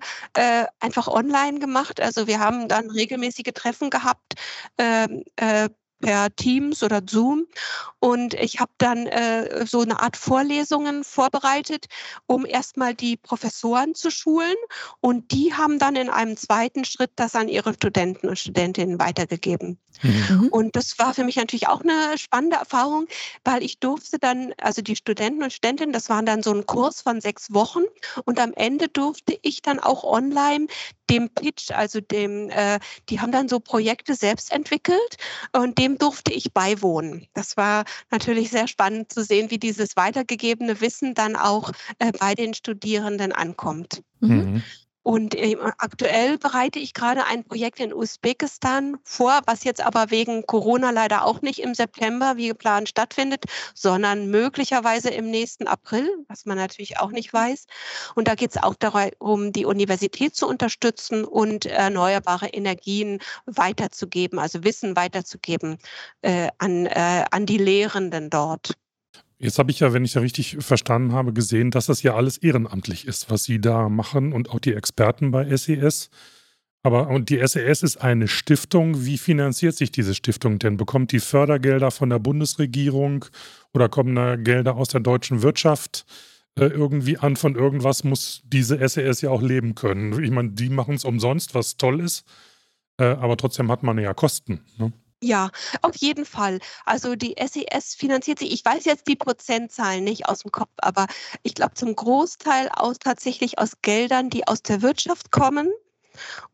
einfach 0.80 1.08
online 1.08 1.58
gemacht 1.58 1.79
gemacht. 1.80 2.00
Also 2.00 2.26
wir 2.26 2.40
haben 2.40 2.68
dann 2.68 2.90
regelmäßige 2.90 3.52
Treffen 3.54 3.90
gehabt. 3.90 4.34
Ähm, 4.78 5.24
äh, 5.36 5.68
per 6.00 6.34
Teams 6.34 6.82
oder 6.82 7.02
Zoom. 7.06 7.46
Und 7.98 8.32
ich 8.32 8.58
habe 8.58 8.72
dann 8.78 9.06
äh, 9.06 9.66
so 9.66 9.82
eine 9.82 10.00
Art 10.00 10.16
Vorlesungen 10.16 11.04
vorbereitet, 11.04 11.88
um 12.26 12.46
erstmal 12.46 12.94
die 12.94 13.18
Professoren 13.18 13.94
zu 13.94 14.10
schulen. 14.10 14.54
Und 15.00 15.30
die 15.30 15.52
haben 15.52 15.78
dann 15.78 15.96
in 15.96 16.08
einem 16.08 16.38
zweiten 16.38 16.86
Schritt 16.86 17.10
das 17.16 17.34
an 17.34 17.48
ihre 17.48 17.74
Studenten 17.74 18.28
und 18.30 18.38
Studentinnen 18.38 18.98
weitergegeben. 18.98 19.78
Mhm. 20.02 20.48
Und 20.48 20.76
das 20.76 20.98
war 20.98 21.14
für 21.14 21.24
mich 21.24 21.36
natürlich 21.36 21.68
auch 21.68 21.82
eine 21.82 22.16
spannende 22.18 22.56
Erfahrung, 22.56 23.06
weil 23.44 23.62
ich 23.62 23.78
durfte 23.78 24.18
dann, 24.18 24.52
also 24.60 24.82
die 24.82 24.96
Studenten 24.96 25.42
und 25.42 25.52
Studentinnen, 25.52 25.92
das 25.92 26.08
waren 26.08 26.26
dann 26.26 26.42
so 26.42 26.52
ein 26.52 26.66
Kurs 26.66 27.02
von 27.02 27.20
sechs 27.20 27.52
Wochen. 27.52 27.82
Und 28.24 28.38
am 28.38 28.52
Ende 28.54 28.88
durfte 28.88 29.38
ich 29.42 29.62
dann 29.62 29.78
auch 29.78 30.04
online 30.04 30.66
dem 31.10 31.28
Pitch, 31.28 31.72
also 31.72 32.00
dem, 32.00 32.50
äh, 32.50 32.78
die 33.08 33.20
haben 33.20 33.32
dann 33.32 33.48
so 33.48 33.58
Projekte 33.58 34.14
selbst 34.14 34.52
entwickelt 34.52 35.16
und 35.52 35.76
dem 35.78 35.98
durfte 35.98 36.32
ich 36.32 36.52
beiwohnen. 36.52 37.26
Das 37.34 37.56
war 37.56 37.84
natürlich 38.10 38.50
sehr 38.50 38.68
spannend 38.68 39.12
zu 39.12 39.24
sehen, 39.24 39.50
wie 39.50 39.58
dieses 39.58 39.96
weitergegebene 39.96 40.80
Wissen 40.80 41.14
dann 41.14 41.36
auch 41.36 41.72
äh, 41.98 42.12
bei 42.12 42.34
den 42.34 42.54
Studierenden 42.54 43.32
ankommt. 43.32 44.02
Mhm. 44.20 44.62
Und 45.02 45.34
äh, 45.34 45.56
aktuell 45.78 46.36
bereite 46.36 46.78
ich 46.78 46.92
gerade 46.92 47.24
ein 47.24 47.44
Projekt 47.44 47.80
in 47.80 47.92
Usbekistan 47.92 48.98
vor, 49.02 49.40
was 49.46 49.64
jetzt 49.64 49.80
aber 49.80 50.10
wegen 50.10 50.46
Corona 50.46 50.90
leider 50.90 51.24
auch 51.24 51.40
nicht 51.40 51.60
im 51.60 51.74
September 51.74 52.36
wie 52.36 52.48
geplant 52.48 52.90
stattfindet, 52.90 53.44
sondern 53.74 54.30
möglicherweise 54.30 55.08
im 55.10 55.30
nächsten 55.30 55.66
April, 55.66 56.08
was 56.28 56.44
man 56.44 56.58
natürlich 56.58 56.98
auch 56.98 57.10
nicht 57.12 57.32
weiß. 57.32 57.66
Und 58.14 58.28
da 58.28 58.34
geht 58.34 58.50
es 58.50 58.62
auch 58.62 58.74
darum, 58.74 59.52
die 59.52 59.64
Universität 59.64 60.36
zu 60.36 60.46
unterstützen 60.46 61.24
und 61.24 61.64
erneuerbare 61.64 62.48
Energien 62.48 63.20
weiterzugeben, 63.46 64.38
also 64.38 64.64
Wissen 64.64 64.96
weiterzugeben 64.96 65.78
äh, 66.22 66.48
an, 66.58 66.86
äh, 66.86 67.24
an 67.30 67.46
die 67.46 67.58
Lehrenden 67.58 68.28
dort. 68.28 68.74
Jetzt 69.42 69.58
habe 69.58 69.70
ich 69.70 69.80
ja, 69.80 69.94
wenn 69.94 70.04
ich 70.04 70.12
ja 70.14 70.20
richtig 70.20 70.58
verstanden 70.60 71.12
habe, 71.12 71.32
gesehen, 71.32 71.70
dass 71.70 71.86
das 71.86 72.02
ja 72.02 72.14
alles 72.14 72.36
ehrenamtlich 72.36 73.06
ist, 73.06 73.30
was 73.30 73.44
Sie 73.44 73.58
da 73.58 73.88
machen 73.88 74.34
und 74.34 74.50
auch 74.50 74.58
die 74.60 74.74
Experten 74.74 75.30
bei 75.30 75.56
SES. 75.56 76.10
Aber 76.82 77.08
und 77.08 77.30
die 77.30 77.38
SES 77.46 77.82
ist 77.82 77.96
eine 77.96 78.28
Stiftung. 78.28 79.06
Wie 79.06 79.16
finanziert 79.16 79.76
sich 79.76 79.90
diese 79.90 80.14
Stiftung 80.14 80.58
denn? 80.58 80.76
Bekommt 80.76 81.12
die 81.12 81.20
Fördergelder 81.20 81.90
von 81.90 82.10
der 82.10 82.18
Bundesregierung 82.18 83.24
oder 83.72 83.88
kommen 83.88 84.14
da 84.14 84.36
Gelder 84.36 84.76
aus 84.76 84.88
der 84.88 85.00
deutschen 85.00 85.40
Wirtschaft 85.40 86.04
äh, 86.58 86.66
irgendwie 86.66 87.16
an? 87.16 87.36
Von 87.36 87.54
irgendwas 87.54 88.04
muss 88.04 88.42
diese 88.44 88.86
SES 88.86 89.22
ja 89.22 89.30
auch 89.30 89.42
leben 89.42 89.74
können. 89.74 90.22
Ich 90.22 90.30
meine, 90.30 90.50
die 90.50 90.68
machen 90.68 90.96
es 90.96 91.04
umsonst, 91.04 91.54
was 91.54 91.78
toll 91.78 92.00
ist, 92.00 92.26
äh, 92.98 93.04
aber 93.04 93.38
trotzdem 93.38 93.70
hat 93.70 93.82
man 93.82 93.96
ja 93.96 94.12
Kosten. 94.12 94.60
Ne? 94.76 94.92
Ja, 95.22 95.50
auf 95.82 95.96
jeden 95.96 96.24
Fall. 96.24 96.60
Also 96.86 97.14
die 97.14 97.36
SES 97.38 97.94
finanziert 97.94 98.38
sich, 98.38 98.52
ich 98.52 98.64
weiß 98.64 98.86
jetzt 98.86 99.06
die 99.06 99.16
Prozentzahlen 99.16 100.02
nicht 100.02 100.26
aus 100.26 100.40
dem 100.40 100.50
Kopf, 100.50 100.70
aber 100.78 101.06
ich 101.42 101.54
glaube 101.54 101.74
zum 101.74 101.94
Großteil 101.94 102.70
aus 102.70 102.98
tatsächlich 102.98 103.58
aus 103.58 103.72
Geldern, 103.82 104.30
die 104.30 104.48
aus 104.48 104.62
der 104.62 104.80
Wirtschaft 104.80 105.30
kommen 105.30 105.68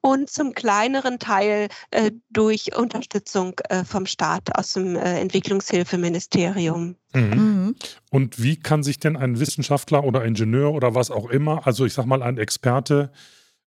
und 0.00 0.31
zum 0.31 0.52
kleineren 0.52 1.18
Teil 1.18 1.68
äh, 1.90 2.11
durch 2.31 2.76
Unterstützung 2.76 3.55
äh, 3.68 3.85
vom 3.85 4.07
Staat 4.07 4.57
aus 4.57 4.72
dem 4.72 4.96
äh, 4.96 5.20
Entwicklungshilfeministerium. 5.20 6.96
Mhm. 7.14 7.22
Mhm. 7.22 7.74
Und 8.11 8.42
wie 8.42 8.57
kann 8.59 8.83
sich 8.83 8.98
denn 8.98 9.16
ein 9.16 9.38
Wissenschaftler 9.38 10.05
oder 10.05 10.24
Ingenieur 10.24 10.72
oder 10.72 10.94
was 10.94 11.11
auch 11.11 11.31
immer, 11.31 11.66
also 11.66 11.85
ich 11.85 11.94
sag 11.94 12.07
mal 12.07 12.22
ein 12.22 12.38
Experte, 12.38 13.12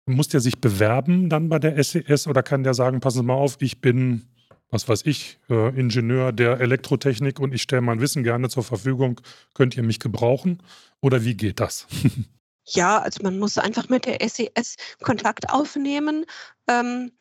muss 0.06 0.28
der 0.28 0.40
sich 0.40 0.60
bewerben 0.60 1.30
dann 1.30 1.50
bei 1.50 1.60
der 1.60 1.84
SES 1.84 2.28
oder 2.28 2.44
kann 2.44 2.64
der 2.64 2.74
sagen, 2.74 3.00
passen 3.00 3.20
Sie 3.20 3.24
mal 3.24 3.34
auf, 3.34 3.58
ich 3.60 3.82
bin 3.82 4.28
was 4.70 4.90
weiß 4.90 5.04
ich, 5.06 5.40
äh, 5.50 5.80
Ingenieur 5.80 6.32
der 6.32 6.60
Elektrotechnik 6.60 7.40
und 7.40 7.54
ich 7.54 7.62
stelle 7.62 7.82
mein 7.82 8.02
Wissen 8.02 8.24
gerne 8.24 8.50
zur 8.50 8.64
Verfügung. 8.64 9.22
Könnt 9.54 9.78
ihr 9.78 9.84
mich 9.84 10.00
gebrauchen? 10.00 10.62
Oder 11.02 11.24
wie 11.24 11.36
geht 11.36 11.60
das? 11.60 11.88
ja, 12.66 13.00
also 13.00 13.24
man 13.24 13.40
muss 13.40 13.58
einfach 13.58 13.90
mit 13.90 14.06
der 14.06 14.28
SES 14.28 14.76
Kontakt 15.02 15.50
aufnehmen. 15.50 16.26
Ähm, 16.68 17.12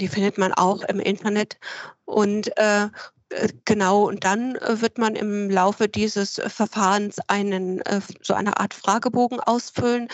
die 0.00 0.08
findet 0.08 0.38
man 0.38 0.52
auch 0.52 0.82
im 0.84 0.98
Internet. 0.98 1.58
Und 2.04 2.56
äh, 2.56 2.88
äh, 3.28 3.48
genau, 3.64 4.08
und 4.08 4.24
dann 4.24 4.56
äh, 4.56 4.80
wird 4.80 4.98
man 4.98 5.14
im 5.14 5.50
Laufe 5.50 5.88
dieses 5.88 6.40
Verfahrens 6.46 7.18
einen, 7.28 7.82
so 8.22 8.34
eine 8.34 8.58
Art 8.58 8.74
Fragebogen 8.74 9.40
ausfüllen, 9.40 10.08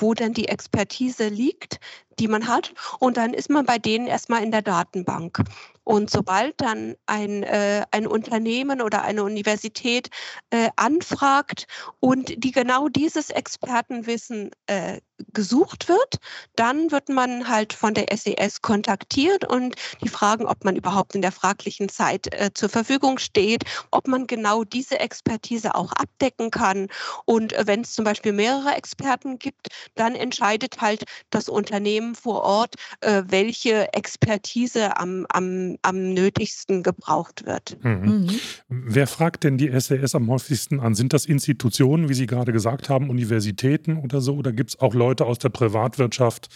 wo 0.00 0.14
denn 0.14 0.32
die 0.32 0.48
Expertise 0.48 1.28
liegt, 1.28 1.80
die 2.18 2.28
man 2.28 2.46
hat. 2.46 2.72
Und 2.98 3.16
dann 3.16 3.34
ist 3.34 3.50
man 3.50 3.66
bei 3.66 3.78
denen 3.78 4.06
erstmal 4.06 4.42
in 4.42 4.50
der 4.50 4.62
Datenbank. 4.62 5.42
Und 5.86 6.10
sobald 6.10 6.60
dann 6.60 6.96
ein, 7.06 7.44
äh, 7.44 7.84
ein 7.92 8.08
Unternehmen 8.08 8.82
oder 8.82 9.02
eine 9.02 9.22
Universität 9.22 10.08
äh, 10.50 10.68
anfragt 10.74 11.68
und 12.00 12.42
die 12.42 12.50
genau 12.50 12.88
dieses 12.88 13.30
Expertenwissen 13.30 14.50
äh, 14.66 15.00
gesucht 15.32 15.88
wird, 15.88 16.16
dann 16.56 16.90
wird 16.90 17.08
man 17.08 17.48
halt 17.48 17.72
von 17.72 17.94
der 17.94 18.06
SES 18.14 18.62
kontaktiert 18.62 19.48
und 19.48 19.76
die 20.02 20.08
fragen, 20.08 20.46
ob 20.46 20.64
man 20.64 20.76
überhaupt 20.76 21.14
in 21.14 21.22
der 21.22 21.32
fraglichen 21.32 21.88
Zeit 21.88 22.34
äh, 22.34 22.50
zur 22.52 22.68
Verfügung 22.68 23.18
steht, 23.18 23.62
ob 23.92 24.08
man 24.08 24.26
genau 24.26 24.64
diese 24.64 24.98
Expertise 24.98 25.74
auch 25.74 25.92
abdecken 25.92 26.50
kann. 26.50 26.88
Und 27.24 27.52
äh, 27.52 27.66
wenn 27.66 27.82
es 27.82 27.94
zum 27.94 28.04
Beispiel 28.04 28.32
mehrere 28.32 28.74
Experten 28.74 29.38
gibt, 29.38 29.68
dann 29.94 30.16
entscheidet 30.16 30.80
halt 30.80 31.04
das 31.30 31.48
Unternehmen 31.48 32.16
vor 32.16 32.42
Ort, 32.42 32.74
äh, 33.00 33.22
welche 33.26 33.92
Expertise 33.94 34.96
am, 34.96 35.26
am 35.30 35.75
am, 35.82 36.14
nötigsten 36.14 36.82
gebraucht 36.82 37.46
wird. 37.46 37.76
Mhm. 37.82 38.00
Mhm. 38.00 38.30
Wer 38.68 39.06
fragt 39.06 39.44
denn 39.44 39.58
die 39.58 39.68
SAS 39.78 40.14
am 40.14 40.28
häufigsten 40.28 40.80
an? 40.80 40.94
Sind 40.94 41.12
das 41.12 41.26
Institutionen, 41.26 42.08
wie 42.08 42.14
Sie 42.14 42.26
gerade 42.26 42.52
gesagt 42.52 42.88
haben, 42.88 43.10
Universitäten 43.10 43.98
oder 43.98 44.20
so? 44.20 44.36
Oder 44.36 44.52
gibt 44.52 44.70
es 44.70 44.80
auch 44.80 44.94
Leute 44.94 45.26
aus 45.26 45.38
der 45.38 45.50
Privatwirtschaft, 45.50 46.48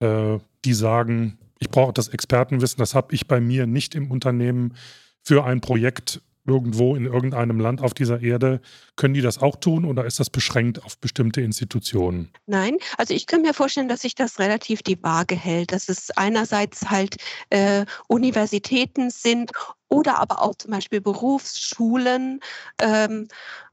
äh, 0.00 0.38
die 0.64 0.74
sagen, 0.74 1.38
ich 1.58 1.70
brauche 1.70 1.92
das 1.92 2.08
Expertenwissen, 2.08 2.78
das 2.78 2.94
habe 2.94 3.14
ich 3.14 3.28
bei 3.28 3.40
mir 3.40 3.66
nicht 3.66 3.94
im 3.94 4.10
Unternehmen 4.10 4.74
für 5.22 5.44
ein 5.44 5.60
Projekt 5.60 6.22
irgendwo 6.46 6.96
in 6.96 7.06
irgendeinem 7.06 7.60
Land 7.60 7.82
auf 7.82 7.94
dieser 7.94 8.20
Erde. 8.20 8.60
Können 8.96 9.14
die 9.14 9.20
das 9.20 9.38
auch 9.38 9.56
tun 9.56 9.84
oder 9.84 10.04
ist 10.04 10.20
das 10.20 10.30
beschränkt 10.30 10.84
auf 10.84 10.98
bestimmte 10.98 11.40
Institutionen? 11.40 12.32
Nein, 12.46 12.76
also 12.96 13.14
ich 13.14 13.26
kann 13.26 13.42
mir 13.42 13.54
vorstellen, 13.54 13.88
dass 13.88 14.02
sich 14.02 14.14
das 14.14 14.38
relativ 14.38 14.82
die 14.82 15.02
Waage 15.02 15.36
hält, 15.36 15.72
dass 15.72 15.88
es 15.88 16.10
einerseits 16.12 16.90
halt 16.90 17.16
äh, 17.50 17.84
Universitäten 18.08 19.10
sind 19.10 19.52
oder 19.88 20.18
aber 20.18 20.42
auch 20.42 20.54
zum 20.54 20.70
Beispiel 20.70 21.00
Berufsschulen. 21.00 22.40
Ähm, 22.80 23.28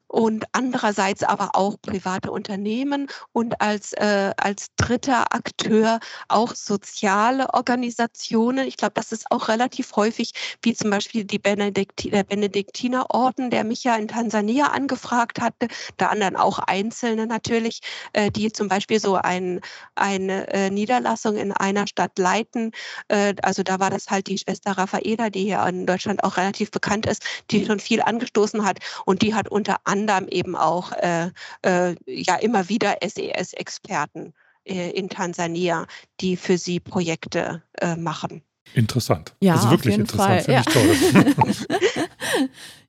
und 0.07 0.45
andererseits 0.53 1.23
aber 1.23 1.51
auch 1.53 1.75
private 1.81 2.31
Unternehmen 2.31 3.07
und 3.33 3.59
als, 3.61 3.93
äh, 3.93 4.31
als 4.37 4.67
dritter 4.77 5.33
Akteur 5.33 5.99
auch 6.29 6.55
soziale 6.55 7.53
Organisationen. 7.53 8.67
Ich 8.67 8.77
glaube, 8.77 8.93
das 8.95 9.11
ist 9.11 9.29
auch 9.31 9.49
relativ 9.49 9.95
häufig, 9.95 10.31
wie 10.61 10.73
zum 10.73 10.89
Beispiel 10.89 11.25
die 11.25 11.39
Benedikti 11.39 12.09
der 12.09 12.23
Benediktinerorden, 12.23 13.49
der 13.49 13.63
mich 13.63 13.83
ja 13.83 13.95
in 13.95 14.07
Tansania 14.07 14.67
angefragt 14.67 15.41
hatte, 15.41 15.67
da 15.97 16.07
anderen 16.07 16.35
auch 16.35 16.59
Einzelne 16.59 17.27
natürlich, 17.27 17.81
äh, 18.13 18.31
die 18.31 18.51
zum 18.51 18.69
Beispiel 18.69 18.99
so 18.99 19.15
ein, 19.15 19.59
eine 19.95 20.47
äh, 20.53 20.69
Niederlassung 20.69 21.35
in 21.35 21.51
einer 21.51 21.87
Stadt 21.87 22.17
leiten. 22.17 22.71
Äh, 23.09 23.35
also 23.43 23.63
da 23.63 23.79
war 23.79 23.89
das 23.89 24.07
halt 24.07 24.27
die 24.27 24.37
Schwester 24.37 24.71
Raffaela, 24.71 25.29
die 25.29 25.43
hier 25.43 25.65
in 25.67 25.85
Deutschland 25.85 26.23
auch 26.23 26.37
relativ 26.37 26.71
bekannt 26.71 27.05
ist, 27.05 27.23
die 27.51 27.65
schon 27.65 27.79
viel 27.79 28.01
angestoßen 28.01 28.65
hat 28.65 28.79
und 29.05 29.21
die 29.21 29.35
hat 29.35 29.49
unter 29.49 29.77
anderem 29.83 29.96
anderem 30.01 30.27
eben 30.29 30.55
auch 30.55 30.91
äh, 30.93 31.31
äh, 31.63 31.95
ja 32.05 32.35
immer 32.35 32.69
wieder 32.69 32.97
SES-Experten 33.01 34.33
äh, 34.65 34.91
in 34.91 35.09
Tansania, 35.09 35.87
die 36.19 36.37
für 36.37 36.57
sie 36.57 36.79
Projekte 36.79 37.63
äh, 37.81 37.95
machen. 37.95 38.41
Interessant. 38.73 39.33
Ja, 39.41 39.55
also 39.55 39.71
wirklich 39.71 39.95
interessant. 39.95 40.43
Fall. 40.43 40.53
Ja. 40.53 40.61
Ich 40.61 40.65
toll. 40.65 41.29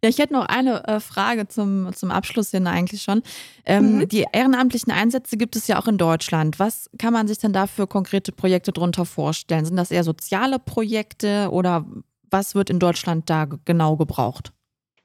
ja, 0.02 0.08
ich 0.08 0.18
hätte 0.18 0.32
noch 0.32 0.46
eine 0.46 0.86
äh, 0.86 1.00
Frage 1.00 1.48
zum, 1.48 1.92
zum 1.94 2.10
Abschluss 2.10 2.50
hin 2.50 2.66
eigentlich 2.66 3.02
schon. 3.02 3.22
Ähm, 3.64 3.98
mhm. 3.98 4.08
Die 4.08 4.24
ehrenamtlichen 4.32 4.92
Einsätze 4.92 5.36
gibt 5.36 5.56
es 5.56 5.66
ja 5.66 5.80
auch 5.80 5.86
in 5.86 5.98
Deutschland. 5.98 6.58
Was 6.58 6.90
kann 6.98 7.12
man 7.12 7.28
sich 7.28 7.38
denn 7.38 7.52
da 7.52 7.66
für 7.66 7.86
konkrete 7.86 8.32
Projekte 8.32 8.72
darunter 8.72 9.04
vorstellen? 9.04 9.64
Sind 9.64 9.76
das 9.76 9.90
eher 9.90 10.04
soziale 10.04 10.58
Projekte 10.58 11.48
oder 11.50 11.86
was 12.30 12.54
wird 12.54 12.70
in 12.70 12.78
Deutschland 12.78 13.30
da 13.30 13.46
genau 13.64 13.96
gebraucht? 13.96 14.52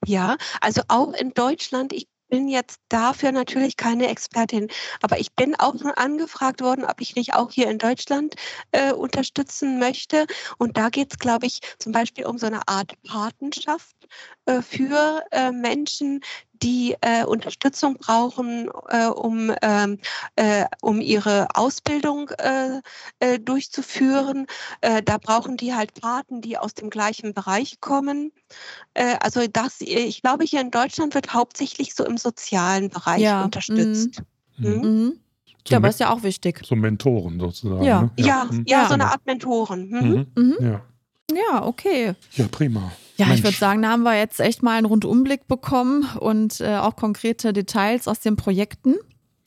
Ja, 0.06 0.38
also 0.62 0.82
auch 0.88 1.14
in 1.14 1.34
Deutschland, 1.34 1.94
ich 1.94 2.08
bin 2.30 2.48
jetzt 2.48 2.80
dafür 2.90 3.32
natürlich 3.32 3.78
keine 3.78 4.08
Expertin, 4.08 4.68
aber 5.02 5.20
ich 5.20 5.34
bin 5.36 5.56
auch 5.56 5.78
schon 5.78 5.92
angefragt 5.92 6.62
worden, 6.62 6.84
ob 6.84 7.00
ich 7.00 7.16
nicht 7.16 7.36
auch 7.36 7.52
hier 7.52 7.70
in 7.70 7.78
Deutschland 7.78 8.36
äh, 8.72 8.92
unterstützen 8.92 9.78
möchte. 9.80 10.26
Und 10.58 10.78
da 10.78 10.90
geht 10.90 11.12
es, 11.12 11.20
glaube 11.20 11.46
ich, 11.46 11.60
zum 11.78 11.92
Beispiel 11.92 12.26
um 12.26 12.38
so 12.40 12.48
eine 12.48 12.68
Art 12.68 12.94
Patenschaft 13.04 13.96
äh, 14.46 14.62
für 14.62 15.24
äh, 15.32 15.52
Menschen, 15.52 16.22
die 16.54 16.96
äh, 17.02 17.26
Unterstützung 17.26 17.96
brauchen, 17.96 18.70
äh, 18.88 19.08
um, 19.08 19.54
ähm, 19.62 20.00
äh, 20.36 20.66
um 20.82 21.02
ihre 21.02 21.48
Ausbildung 21.56 22.30
äh, 22.30 22.82
äh, 23.20 23.40
durchzuführen. 23.40 24.48
Äh, 24.82 25.04
da 25.04 25.18
brauchen 25.18 25.58
die 25.58 25.74
halt 25.74 25.94
Paten, 26.00 26.42
die 26.42 26.58
aus 26.58 26.74
dem 26.74 26.90
gleichen 26.90 27.34
Bereich 27.34 27.82
kommen. 27.82 28.32
also 28.96 29.48
das, 29.48 29.82
ich 29.82 30.22
glaube, 30.22 30.44
hier 30.46 30.62
in 30.62 30.72
Deutschland 30.72 31.16
wird 31.16 31.34
hauptsächlich 31.34 31.96
so 31.96 32.06
im 32.06 32.18
sozialen 32.18 32.90
Bereich 32.90 33.22
ja. 33.22 33.44
unterstützt. 33.44 34.22
Mhm. 34.58 34.70
Mhm. 34.70 34.82
Mhm. 34.82 35.20
So 35.66 35.72
ja, 35.72 35.78
aber 35.78 35.90
ist 35.90 36.00
ja 36.00 36.12
auch 36.12 36.24
wichtig. 36.24 36.62
So 36.66 36.76
Mentoren 36.76 37.40
sozusagen. 37.40 37.84
Ja, 37.84 38.02
ne? 38.02 38.12
ja. 38.18 38.26
Ja, 38.26 38.48
mhm. 38.52 38.64
ja, 38.68 38.88
so 38.88 38.94
eine 38.94 39.06
Art 39.08 39.26
Mentoren. 39.26 39.90
Mhm. 39.90 40.28
Mhm. 40.36 40.56
Ja. 40.60 40.82
ja, 41.32 41.66
okay. 41.66 42.14
Ja, 42.34 42.48
prima. 42.50 42.92
Ja, 43.18 43.28
Mensch. 43.28 43.40
ich 43.40 43.44
würde 43.44 43.58
sagen, 43.58 43.82
da 43.82 43.90
haben 43.90 44.04
wir 44.04 44.18
jetzt 44.18 44.40
echt 44.40 44.64
mal 44.64 44.78
einen 44.78 44.86
Rundumblick 44.86 45.48
bekommen 45.48 46.06
und 46.20 46.62
äh, 46.62 46.78
auch 46.78 46.96
konkrete 46.96 47.54
Details 47.54 48.08
aus 48.08 48.20
den 48.20 48.36
Projekten. 48.36 48.96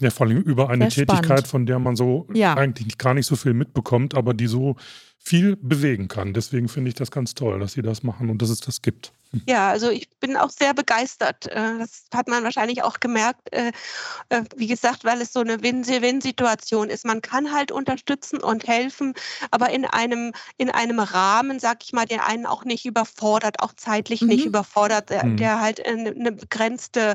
Ja, 0.00 0.10
vor 0.10 0.26
allem 0.26 0.42
über 0.42 0.68
eine 0.68 0.90
Sehr 0.90 1.06
Tätigkeit, 1.06 1.24
spannend. 1.24 1.48
von 1.48 1.66
der 1.66 1.78
man 1.78 1.96
so 1.96 2.26
ja. 2.32 2.54
eigentlich 2.54 2.98
gar 2.98 3.14
nicht 3.14 3.26
so 3.26 3.34
viel 3.34 3.54
mitbekommt, 3.54 4.14
aber 4.14 4.34
die 4.34 4.46
so 4.46 4.76
viel 5.18 5.56
bewegen 5.56 6.06
kann. 6.06 6.32
Deswegen 6.34 6.68
finde 6.68 6.90
ich 6.90 6.94
das 6.94 7.10
ganz 7.10 7.34
toll, 7.34 7.58
dass 7.58 7.72
Sie 7.72 7.82
das 7.82 8.02
machen 8.02 8.30
und 8.30 8.40
dass 8.42 8.50
es 8.50 8.60
das 8.60 8.82
gibt. 8.82 9.12
Ja, 9.46 9.70
also 9.70 9.90
ich 9.90 10.08
bin 10.20 10.36
auch 10.36 10.50
sehr 10.50 10.74
begeistert. 10.74 11.46
Äh, 11.46 11.78
das 11.78 12.06
hat 12.14 12.28
man 12.28 12.44
wahrscheinlich 12.44 12.82
auch 12.82 13.00
gemerkt, 13.00 13.52
äh, 13.52 13.72
äh, 14.28 14.42
wie 14.56 14.66
gesagt, 14.66 15.04
weil 15.04 15.20
es 15.20 15.32
so 15.32 15.40
eine 15.40 15.62
Win-Win-Situation 15.62 16.90
ist. 16.90 17.04
Man 17.04 17.22
kann 17.22 17.52
halt 17.52 17.72
unterstützen 17.72 18.38
und 18.38 18.66
helfen, 18.66 19.14
aber 19.50 19.70
in 19.70 19.84
einem, 19.84 20.32
in 20.56 20.70
einem 20.70 21.00
Rahmen, 21.00 21.60
sag 21.60 21.84
ich 21.84 21.92
mal, 21.92 22.06
der 22.06 22.26
einen 22.26 22.46
auch 22.46 22.64
nicht 22.64 22.86
überfordert, 22.86 23.60
auch 23.60 23.72
zeitlich 23.74 24.22
mhm. 24.22 24.28
nicht 24.28 24.46
überfordert, 24.46 25.10
der, 25.10 25.24
mhm. 25.24 25.36
der 25.36 25.60
halt 25.60 25.84
eine, 25.86 26.10
eine 26.10 26.32
begrenzte 26.32 27.14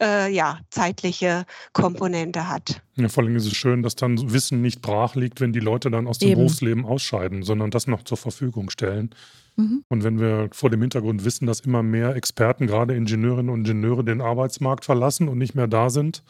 ja, 0.00 0.60
zeitliche 0.70 1.44
Komponente 1.74 2.48
hat. 2.48 2.80
Ja, 3.00 3.08
vor 3.08 3.22
allem 3.22 3.36
ist 3.36 3.46
es 3.46 3.54
schön, 3.54 3.82
dass 3.82 3.96
dann 3.96 4.32
Wissen 4.32 4.60
nicht 4.60 4.82
brach 4.82 5.14
liegt, 5.14 5.40
wenn 5.40 5.52
die 5.52 5.60
Leute 5.60 5.90
dann 5.90 6.06
aus 6.06 6.18
dem 6.18 6.30
Eben. 6.30 6.38
Berufsleben 6.38 6.84
ausscheiden, 6.84 7.42
sondern 7.42 7.70
das 7.70 7.86
noch 7.86 8.04
zur 8.04 8.16
Verfügung 8.16 8.70
stellen. 8.70 9.14
Mhm. 9.60 9.84
Und 9.88 10.04
wenn 10.04 10.18
wir 10.18 10.48
vor 10.52 10.70
dem 10.70 10.80
Hintergrund 10.80 11.24
wissen, 11.24 11.46
dass 11.46 11.60
immer 11.60 11.82
mehr 11.82 12.16
Experten, 12.16 12.66
gerade 12.66 12.94
Ingenieurinnen 12.94 13.50
und 13.50 13.68
Ingenieure, 13.68 14.04
den 14.04 14.20
Arbeitsmarkt 14.20 14.84
verlassen 14.84 15.28
und 15.28 15.38
nicht 15.38 15.54
mehr 15.54 15.66
da 15.68 15.90
sind, 15.90 16.22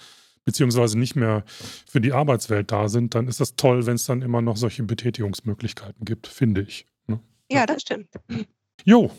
beziehungsweise 0.45 0.99
nicht 0.99 1.17
mehr 1.17 1.45
für 1.87 2.01
die 2.01 2.13
Arbeitswelt 2.13 2.73
da 2.73 2.89
sind, 2.89 3.15
dann 3.15 3.29
ist 3.29 3.41
das 3.41 3.57
toll, 3.57 3.87
wenn 3.87 3.95
es 3.95 4.05
dann 4.05 4.23
immer 4.23 4.43
noch 4.43 4.57
solche 4.57 4.83
Betätigungsmöglichkeiten 4.83 6.05
gibt, 6.05 6.27
finde 6.27 6.63
ich. 6.63 6.87
Ne? 7.07 7.21
Ja, 7.51 7.67
das 7.67 7.83
stimmt. 7.83 8.09
Jo. 8.85 9.11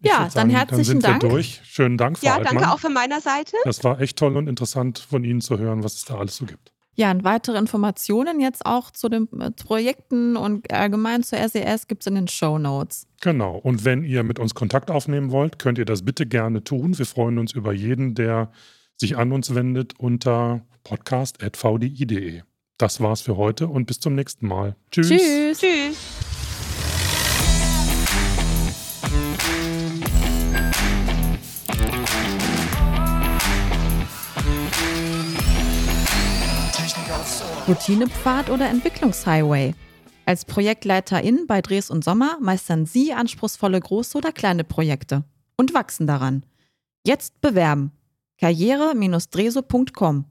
Ja, 0.00 0.24
würd 0.24 0.36
dann 0.36 0.50
herzlichen 0.50 0.84
sind 0.84 1.04
Dank. 1.04 1.22
wir 1.22 1.30
durch. 1.30 1.60
Schönen 1.64 1.96
Dank, 1.96 2.18
Frau 2.18 2.26
Ja, 2.26 2.34
Altmann. 2.34 2.56
danke 2.56 2.72
auch 2.72 2.78
von 2.78 2.92
meiner 2.92 3.20
Seite. 3.20 3.56
Das 3.64 3.82
war 3.84 4.00
echt 4.00 4.18
toll 4.18 4.36
und 4.36 4.48
interessant 4.48 4.98
von 4.98 5.24
Ihnen 5.24 5.40
zu 5.40 5.58
hören, 5.58 5.82
was 5.82 5.94
es 5.94 6.04
da 6.04 6.18
alles 6.18 6.36
so 6.36 6.44
gibt. 6.44 6.73
Ja, 6.96 7.10
und 7.10 7.24
weitere 7.24 7.58
Informationen 7.58 8.40
jetzt 8.40 8.64
auch 8.66 8.90
zu 8.90 9.08
den 9.08 9.28
äh, 9.40 9.50
Projekten 9.50 10.36
und 10.36 10.72
allgemein 10.72 11.22
zur 11.22 11.38
SES 11.38 11.88
gibt 11.88 12.02
es 12.02 12.06
in 12.06 12.14
den 12.14 12.28
Show 12.28 12.58
Notes. 12.58 13.06
Genau. 13.20 13.56
Und 13.56 13.84
wenn 13.84 14.04
ihr 14.04 14.22
mit 14.22 14.38
uns 14.38 14.54
Kontakt 14.54 14.90
aufnehmen 14.90 15.30
wollt, 15.30 15.58
könnt 15.58 15.78
ihr 15.78 15.84
das 15.84 16.04
bitte 16.04 16.26
gerne 16.26 16.62
tun. 16.62 16.96
Wir 16.98 17.06
freuen 17.06 17.38
uns 17.38 17.52
über 17.52 17.72
jeden, 17.72 18.14
der 18.14 18.50
sich 18.96 19.16
an 19.16 19.32
uns 19.32 19.54
wendet 19.54 19.98
unter 19.98 20.62
podcast.vdi.de. 20.84 22.42
Das 22.78 23.00
war's 23.00 23.20
für 23.20 23.36
heute 23.36 23.68
und 23.68 23.86
bis 23.86 24.00
zum 24.00 24.14
nächsten 24.14 24.46
Mal. 24.46 24.76
Tschüss. 24.90 25.08
Tschüss. 25.08 25.58
Tschüss. 25.58 26.33
Routinepfad 37.66 38.50
oder 38.50 38.68
Entwicklungshighway? 38.68 39.74
Als 40.26 40.44
Projektleiterin 40.44 41.46
bei 41.46 41.62
Dres 41.62 41.88
und 41.88 42.04
Sommer 42.04 42.36
meistern 42.38 42.84
Sie 42.84 43.14
anspruchsvolle 43.14 43.80
große 43.80 44.18
oder 44.18 44.32
kleine 44.32 44.64
Projekte 44.64 45.24
und 45.56 45.72
wachsen 45.72 46.06
daran. 46.06 46.44
Jetzt 47.06 47.40
bewerben. 47.40 47.92
karriere-dreso.com 48.38 50.26